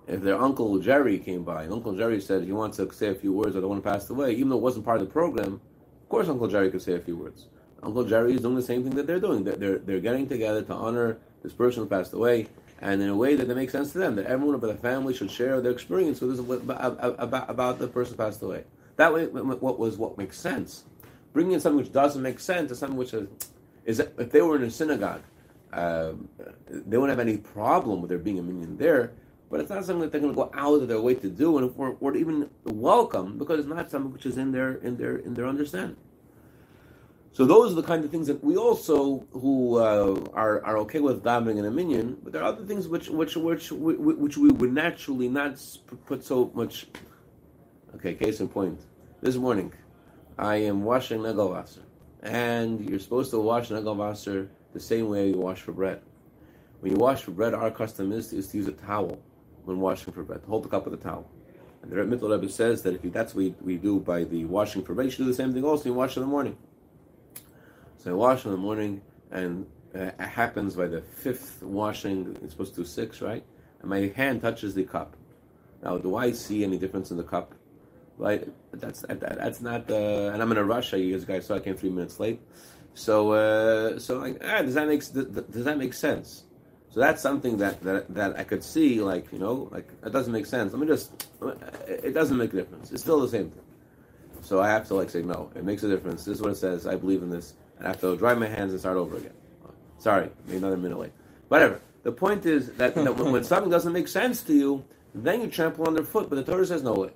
if 0.06 0.22
their 0.22 0.40
uncle 0.40 0.78
Jerry 0.78 1.18
came 1.18 1.44
by 1.44 1.64
and 1.64 1.72
Uncle 1.72 1.94
Jerry 1.94 2.20
said 2.20 2.44
he 2.44 2.52
wants 2.52 2.78
to 2.78 2.90
say 2.92 3.08
a 3.08 3.14
few 3.14 3.32
words 3.32 3.54
I 3.54 3.60
don't 3.60 3.68
want 3.68 3.84
to 3.84 3.90
pass 3.90 4.08
away, 4.08 4.32
even 4.32 4.48
though 4.48 4.56
it 4.56 4.62
wasn't 4.62 4.86
part 4.86 5.02
of 5.02 5.06
the 5.06 5.12
program, 5.12 5.60
of 6.02 6.08
course 6.08 6.28
Uncle 6.28 6.48
Jerry 6.48 6.70
could 6.70 6.80
say 6.80 6.94
a 6.94 7.00
few 7.00 7.16
words. 7.16 7.48
Uncle 7.82 8.04
Jerry 8.04 8.34
is 8.34 8.40
doing 8.40 8.56
the 8.56 8.62
same 8.62 8.82
thing 8.82 8.94
that 8.96 9.06
they're 9.06 9.20
doing. 9.20 9.44
They're, 9.44 9.78
they're 9.78 10.00
getting 10.00 10.26
together 10.26 10.62
to 10.62 10.72
honor 10.72 11.18
this 11.42 11.52
person 11.52 11.82
who 11.82 11.88
passed 11.88 12.14
away, 12.14 12.48
and 12.80 13.02
in 13.02 13.08
a 13.08 13.16
way 13.16 13.34
that, 13.34 13.48
that 13.48 13.56
makes 13.56 13.72
sense 13.72 13.92
to 13.92 13.98
them, 13.98 14.14
that 14.16 14.26
everyone 14.26 14.54
of 14.54 14.60
the 14.60 14.74
family 14.74 15.14
should 15.14 15.30
share 15.30 15.60
their 15.60 15.72
experience 15.72 16.20
with 16.20 16.36
this, 16.36 16.40
about, 16.40 17.50
about 17.50 17.78
the 17.78 17.88
person 17.88 18.16
passed 18.16 18.42
away. 18.42 18.64
That 18.96 19.12
way, 19.12 19.26
what 19.26 19.78
was 19.78 19.96
what 19.96 20.18
makes 20.18 20.38
sense. 20.38 20.84
Bringing 21.32 21.52
in 21.52 21.60
something 21.60 21.78
which 21.78 21.92
doesn't 21.92 22.22
make 22.22 22.40
sense 22.40 22.70
is 22.70 22.78
something 22.78 22.98
which 22.98 23.14
is, 23.14 23.28
is 23.84 24.00
if 24.00 24.30
they 24.30 24.42
were 24.42 24.56
in 24.56 24.64
a 24.64 24.70
synagogue, 24.70 25.22
um, 25.72 26.28
they 26.68 26.96
wouldn't 26.96 27.16
have 27.16 27.26
any 27.26 27.36
problem 27.36 28.00
with 28.00 28.08
there 28.08 28.18
being 28.18 28.38
a 28.38 28.42
minyan 28.42 28.76
there, 28.76 29.12
but 29.50 29.60
it's 29.60 29.70
not 29.70 29.84
something 29.84 30.00
that 30.00 30.12
they're 30.12 30.20
going 30.20 30.32
to 30.32 30.36
go 30.36 30.50
out 30.54 30.82
of 30.82 30.88
their 30.88 31.00
way 31.00 31.14
to 31.14 31.28
do, 31.28 31.58
and 31.58 31.72
or, 31.76 31.96
or 32.00 32.16
even 32.16 32.48
welcome 32.64 33.38
because 33.38 33.60
it's 33.60 33.68
not 33.68 33.90
something 33.90 34.12
which 34.12 34.26
is 34.26 34.38
in 34.38 34.52
their 34.52 34.74
in 34.76 34.96
their 34.96 35.18
in 35.18 35.34
their 35.34 35.46
understanding. 35.46 35.96
So 37.32 37.44
those 37.44 37.72
are 37.72 37.76
the 37.76 37.82
kind 37.82 38.04
of 38.04 38.10
things 38.10 38.26
that 38.26 38.42
we 38.42 38.56
also 38.56 39.26
who 39.32 39.76
uh, 39.76 40.18
are 40.34 40.64
are 40.64 40.78
okay 40.78 41.00
with 41.00 41.22
davening 41.22 41.58
in 41.58 41.64
a 41.64 41.70
minyan, 41.70 42.16
but 42.22 42.32
there 42.32 42.42
are 42.42 42.52
other 42.52 42.64
things 42.64 42.88
which 42.88 43.08
which 43.08 43.36
which 43.36 43.70
which 43.70 44.36
we 44.36 44.50
would 44.50 44.72
naturally 44.72 45.28
not 45.28 45.60
put 46.06 46.24
so 46.24 46.50
much. 46.54 46.86
Okay, 47.94 48.14
case 48.14 48.40
in 48.40 48.48
point. 48.48 48.80
This 49.20 49.36
morning, 49.36 49.72
I 50.36 50.56
am 50.56 50.84
washing 50.84 51.20
negelwasser, 51.20 51.82
and 52.22 52.88
you're 52.88 52.98
supposed 52.98 53.30
to 53.30 53.40
wash 53.40 53.68
negelwasser 53.68 54.48
the 54.72 54.80
same 54.80 55.08
way 55.08 55.28
you 55.28 55.38
wash 55.38 55.60
for 55.62 55.72
bread. 55.72 56.00
When 56.80 56.92
you 56.92 56.98
wash 56.98 57.22
for 57.22 57.32
bread, 57.32 57.54
our 57.54 57.70
custom 57.70 58.12
is, 58.12 58.32
is 58.32 58.48
to 58.48 58.58
use 58.58 58.68
a 58.68 58.72
towel 58.72 59.18
when 59.64 59.80
washing 59.80 60.12
for 60.12 60.22
bread. 60.22 60.42
Hold 60.48 60.64
the 60.64 60.68
cup 60.68 60.84
with 60.84 60.94
a 60.94 61.02
towel. 61.02 61.28
And 61.82 61.90
the 61.90 61.96
Rebbe 62.04 62.48
says 62.48 62.82
that 62.82 62.94
if 62.94 63.04
you, 63.04 63.10
that's 63.10 63.34
what 63.34 63.42
we, 63.42 63.54
we 63.60 63.76
do 63.76 64.00
by 64.00 64.24
the 64.24 64.44
washing 64.44 64.82
for 64.82 64.94
bread, 64.94 65.06
you 65.06 65.10
should 65.10 65.24
do 65.24 65.26
the 65.26 65.34
same 65.34 65.52
thing 65.52 65.64
also. 65.64 65.86
You 65.86 65.94
wash 65.94 66.16
in 66.16 66.22
the 66.22 66.28
morning. 66.28 66.56
So 68.08 68.14
I 68.14 68.16
wash 68.16 68.46
in 68.46 68.52
the 68.52 68.56
morning, 68.56 69.02
and 69.30 69.66
uh, 69.94 70.04
it 70.04 70.20
happens 70.20 70.74
by 70.74 70.86
the 70.86 71.02
fifth 71.02 71.62
washing. 71.62 72.38
It's 72.42 72.52
supposed 72.52 72.74
to 72.76 72.80
do 72.80 72.86
six, 72.86 73.20
right? 73.20 73.44
And 73.80 73.90
my 73.90 74.10
hand 74.16 74.40
touches 74.40 74.74
the 74.74 74.84
cup. 74.84 75.14
Now, 75.82 75.98
do 75.98 76.16
I 76.16 76.32
see 76.32 76.64
any 76.64 76.78
difference 76.78 77.10
in 77.10 77.18
the 77.18 77.22
cup? 77.22 77.54
Right? 78.16 78.48
That's 78.72 79.02
that, 79.02 79.20
that's 79.20 79.60
not. 79.60 79.90
Uh, 79.90 80.30
and 80.32 80.40
I'm 80.40 80.50
in 80.52 80.56
a 80.56 80.64
rush. 80.64 80.94
I 80.94 80.96
you 80.96 81.18
guys 81.20 81.44
saw 81.44 81.56
I 81.56 81.60
came 81.60 81.76
three 81.76 81.90
minutes 81.90 82.18
late. 82.18 82.40
So 82.94 83.32
uh, 83.32 83.98
so 83.98 84.16
like, 84.20 84.40
ah, 84.42 84.62
does 84.62 84.72
that 84.72 84.88
make 84.88 85.00
does 85.52 85.64
that 85.66 85.76
make 85.76 85.92
sense? 85.92 86.44
So 86.88 87.00
that's 87.00 87.20
something 87.20 87.58
that, 87.58 87.82
that 87.82 88.14
that 88.14 88.38
I 88.38 88.44
could 88.44 88.64
see, 88.64 89.02
like 89.02 89.30
you 89.32 89.38
know, 89.38 89.68
like 89.70 89.90
it 90.02 90.12
doesn't 90.12 90.32
make 90.32 90.46
sense. 90.46 90.72
Let 90.72 90.80
me 90.80 90.86
just. 90.86 91.28
It 91.86 92.14
doesn't 92.14 92.38
make 92.38 92.54
a 92.54 92.56
difference. 92.56 92.90
It's 92.90 93.02
still 93.02 93.20
the 93.20 93.28
same 93.28 93.50
thing. 93.50 93.64
So 94.40 94.62
I 94.62 94.70
have 94.70 94.88
to 94.88 94.94
like 94.94 95.10
say 95.10 95.20
no. 95.20 95.50
It 95.54 95.62
makes 95.62 95.82
a 95.82 95.88
difference. 95.88 96.24
This 96.24 96.36
is 96.36 96.40
what 96.40 96.52
it 96.52 96.56
says. 96.56 96.86
I 96.86 96.96
believe 96.96 97.22
in 97.22 97.28
this. 97.28 97.52
I 97.80 97.88
have 97.88 98.00
to 98.00 98.16
dry 98.16 98.34
my 98.34 98.46
hands 98.46 98.72
and 98.72 98.80
start 98.80 98.96
over 98.96 99.16
again. 99.16 99.32
Sorry, 99.98 100.30
maybe 100.46 100.58
another 100.58 100.76
minute 100.76 100.98
late. 100.98 101.12
Whatever. 101.48 101.80
The 102.02 102.12
point 102.12 102.46
is 102.46 102.72
that, 102.72 102.94
that 102.94 103.16
when, 103.16 103.32
when, 103.32 103.44
something 103.44 103.70
doesn't 103.70 103.92
make 103.92 104.08
sense 104.08 104.42
to 104.42 104.54
you, 104.54 104.84
then 105.14 105.40
you 105.42 105.48
trample 105.48 105.86
underfoot. 105.86 106.30
But 106.30 106.36
the 106.36 106.44
Torah 106.44 106.66
says 106.66 106.82
no. 106.82 106.94
Way. 106.94 107.10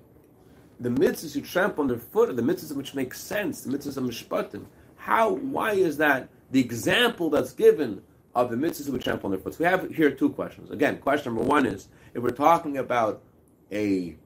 The 0.79 0.89
mitzvahs 0.89 1.35
you 1.35 1.41
trample 1.41 1.83
underfoot 1.83 2.29
are 2.29 2.33
the 2.33 2.41
mitzvahs 2.41 2.75
which 2.75 2.93
make 2.93 3.13
sense. 3.13 3.61
The 3.61 3.75
mitzvahs 3.75 3.97
of 3.97 4.03
mishpatim. 4.03 4.65
How? 4.95 5.29
Why 5.29 5.73
is 5.73 5.97
that 5.97 6.29
the 6.51 6.59
example 6.59 7.29
that's 7.29 7.53
given 7.53 8.01
of 8.35 8.49
the 8.49 8.57
mitzvahs 8.57 8.89
which 8.89 9.05
trample 9.05 9.31
underfoot? 9.31 9.53
So 9.53 9.63
we 9.63 9.69
have 9.69 9.89
here 9.89 10.11
two 10.11 10.29
questions. 10.29 10.71
Again, 10.71 10.97
question 10.97 11.33
number 11.33 11.47
one 11.47 11.65
is 11.65 11.87
if 12.13 12.21
we're 12.21 12.29
talking 12.29 12.77
about 12.77 13.23
a 13.71 14.17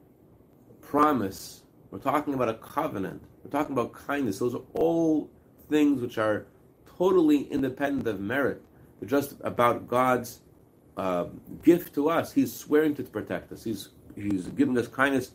promise, 0.82 1.63
we're 1.91 2.00
talking 2.00 2.34
about 2.34 2.50
a 2.50 2.56
covenant, 2.56 3.21
we're 3.43 3.52
talking 3.52 3.73
about 3.73 3.93
kindness. 3.93 4.39
Those 4.39 4.56
are 4.56 4.63
all 4.73 5.30
things 5.69 6.01
which 6.01 6.17
are 6.17 6.45
totally 6.97 7.43
independent 7.43 8.08
of 8.08 8.19
merit. 8.19 8.62
They're 8.99 9.10
just 9.10 9.36
about 9.41 9.88
God's 9.88 10.41
uh, 10.97 11.25
gift 11.63 11.93
to 11.95 12.10
us. 12.10 12.34
He's 12.34 12.53
swearing 12.53 12.95
to 12.95 13.03
protect 13.03 13.51
us. 13.51 13.63
He's 13.63 13.89
He's 14.15 14.47
giving 14.47 14.77
us 14.77 14.88
kindness 14.88 15.32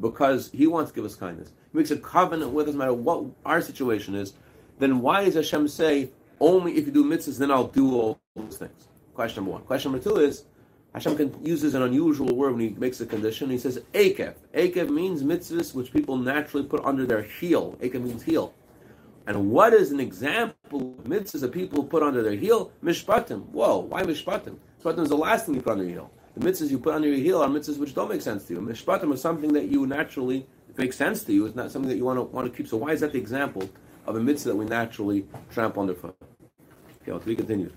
because 0.00 0.50
He 0.50 0.66
wants 0.66 0.90
to 0.90 0.96
give 0.96 1.04
us 1.04 1.14
kindness. 1.14 1.52
He 1.72 1.78
makes 1.78 1.90
a 1.90 1.96
covenant 1.96 2.52
with 2.52 2.68
us, 2.68 2.74
no 2.74 2.78
matter 2.78 2.94
what 2.94 3.24
our 3.44 3.60
situation 3.60 4.14
is. 4.14 4.34
Then 4.78 5.00
why 5.00 5.24
does 5.24 5.34
Hashem 5.34 5.68
say 5.68 6.10
only 6.40 6.76
if 6.76 6.86
you 6.86 6.92
do 6.92 7.04
mitzvahs, 7.04 7.38
then 7.38 7.50
I'll 7.50 7.68
do 7.68 7.94
all 7.94 8.20
those 8.34 8.58
things? 8.58 8.88
Question 9.14 9.44
number 9.44 9.52
one. 9.52 9.62
Question 9.62 9.92
number 9.92 10.04
two 10.04 10.16
is 10.16 10.44
Hashem 10.92 11.40
uses 11.42 11.74
an 11.74 11.82
unusual 11.82 12.34
word 12.34 12.52
when 12.52 12.60
He 12.60 12.70
makes 12.70 13.00
a 13.00 13.06
condition. 13.06 13.48
He 13.48 13.58
says 13.58 13.80
akev. 13.94 14.34
Akev 14.54 14.90
means 14.90 15.22
mitzvahs 15.22 15.74
which 15.74 15.92
people 15.92 16.16
naturally 16.16 16.66
put 16.66 16.84
under 16.84 17.06
their 17.06 17.22
heel. 17.22 17.76
Akev 17.80 18.02
means 18.02 18.22
heel. 18.22 18.52
And 19.26 19.50
what 19.50 19.72
is 19.72 19.90
an 19.90 19.98
example 19.98 20.94
of 20.98 21.04
mitzvahs 21.04 21.40
that 21.40 21.52
people 21.52 21.82
put 21.82 22.02
under 22.02 22.22
their 22.22 22.34
heel? 22.34 22.70
Mishpatim. 22.82 23.46
Whoa, 23.46 23.78
why 23.78 24.02
mishpatim? 24.02 24.56
Mishpatim 24.82 25.00
is 25.00 25.08
the 25.08 25.16
last 25.16 25.46
thing 25.46 25.56
you 25.56 25.62
put 25.62 25.72
under 25.72 25.84
your 25.84 25.92
heel. 25.92 26.10
The 26.36 26.48
mitzvahs 26.48 26.70
you 26.70 26.78
put 26.78 26.94
under 26.94 27.08
your 27.08 27.18
heel 27.18 27.42
are 27.42 27.48
mitzvahs 27.48 27.78
which 27.78 27.94
don't 27.94 28.08
make 28.08 28.22
sense 28.22 28.44
to 28.44 28.54
you. 28.54 28.60
Mishpatim 28.60 29.12
is 29.12 29.20
something 29.20 29.52
that 29.54 29.64
you 29.64 29.86
naturally 29.86 30.46
makes 30.76 30.96
sense 30.96 31.24
to 31.24 31.32
you. 31.32 31.46
It's 31.46 31.56
not 31.56 31.72
something 31.72 31.88
that 31.88 31.96
you 31.96 32.04
want 32.04 32.18
to 32.18 32.22
want 32.22 32.50
to 32.50 32.56
keep. 32.56 32.68
So 32.68 32.76
why 32.76 32.92
is 32.92 33.00
that 33.00 33.12
the 33.12 33.18
example 33.18 33.68
of 34.06 34.14
a 34.14 34.20
mitzvah 34.20 34.50
that 34.50 34.56
we 34.56 34.64
naturally 34.64 35.26
trample 35.50 35.82
underfoot? 35.82 36.16
Okay, 37.02 37.10
well, 37.10 37.20
to 37.20 37.34
continue. 37.34 37.72